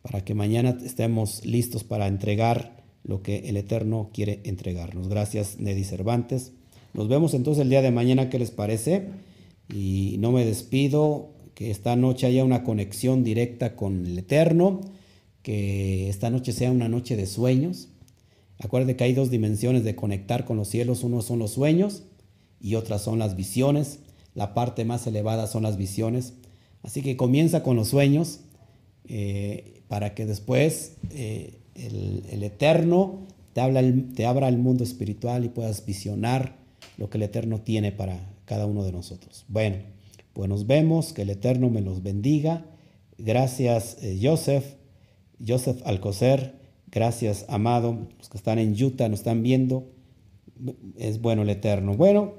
[0.00, 5.08] para que mañana estemos listos para entregar lo que el Eterno quiere entregarnos.
[5.08, 6.52] Gracias, Neddy Cervantes.
[6.94, 9.10] Nos vemos entonces el día de mañana, ¿qué les parece?
[9.68, 14.80] Y no me despido que esta noche haya una conexión directa con el Eterno,
[15.42, 17.88] que esta noche sea una noche de sueños.
[18.58, 22.02] Acuérdate que hay dos dimensiones de conectar con los cielos, uno son los sueños
[22.60, 24.00] y otras son las visiones.
[24.34, 26.34] La parte más elevada son las visiones.
[26.82, 28.40] Así que comienza con los sueños
[29.06, 33.20] eh, para que después eh, el, Eterno
[33.52, 33.62] te,
[34.14, 36.56] te abra el mundo espiritual y puedas visionar
[36.96, 39.44] lo que el Eterno tiene para cada uno de nosotros.
[39.48, 39.93] Bueno.
[40.34, 42.66] Pues nos vemos, que el Eterno me los bendiga.
[43.18, 44.64] Gracias, eh, Joseph,
[45.44, 46.56] Joseph Alcocer.
[46.90, 48.08] Gracias, amado.
[48.18, 49.92] Los que están en Utah nos están viendo.
[50.98, 51.96] Es bueno el Eterno.
[51.96, 52.34] Bueno,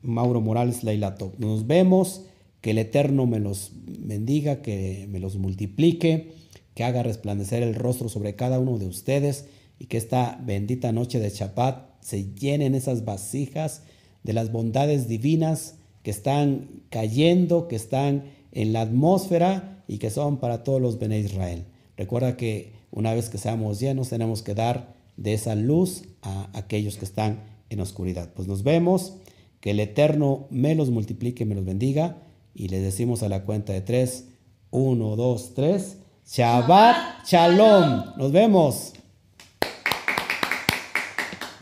[0.00, 1.34] Mauro Morales, Leilato.
[1.38, 2.24] Nos vemos.
[2.62, 6.32] Que el Eterno me los bendiga, que me los multiplique,
[6.74, 9.46] que haga resplandecer el rostro sobre cada uno de ustedes
[9.78, 13.82] y que esta bendita noche de Chapat se llenen esas vasijas
[14.24, 15.77] de las bondades divinas
[16.08, 21.18] que están cayendo, que están en la atmósfera y que son para todos los Bene
[21.18, 21.66] Israel.
[21.98, 26.96] Recuerda que una vez que seamos llenos tenemos que dar de esa luz a aquellos
[26.96, 28.30] que están en oscuridad.
[28.34, 29.16] Pues nos vemos,
[29.60, 32.22] que el Eterno me los multiplique, me los bendiga
[32.54, 34.28] y les decimos a la cuenta de tres,
[34.70, 38.16] uno, dos, tres, Shabbat Shalom.
[38.16, 38.94] Nos vemos.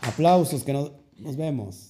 [0.03, 1.86] Aplausos, que nos, nos vemos.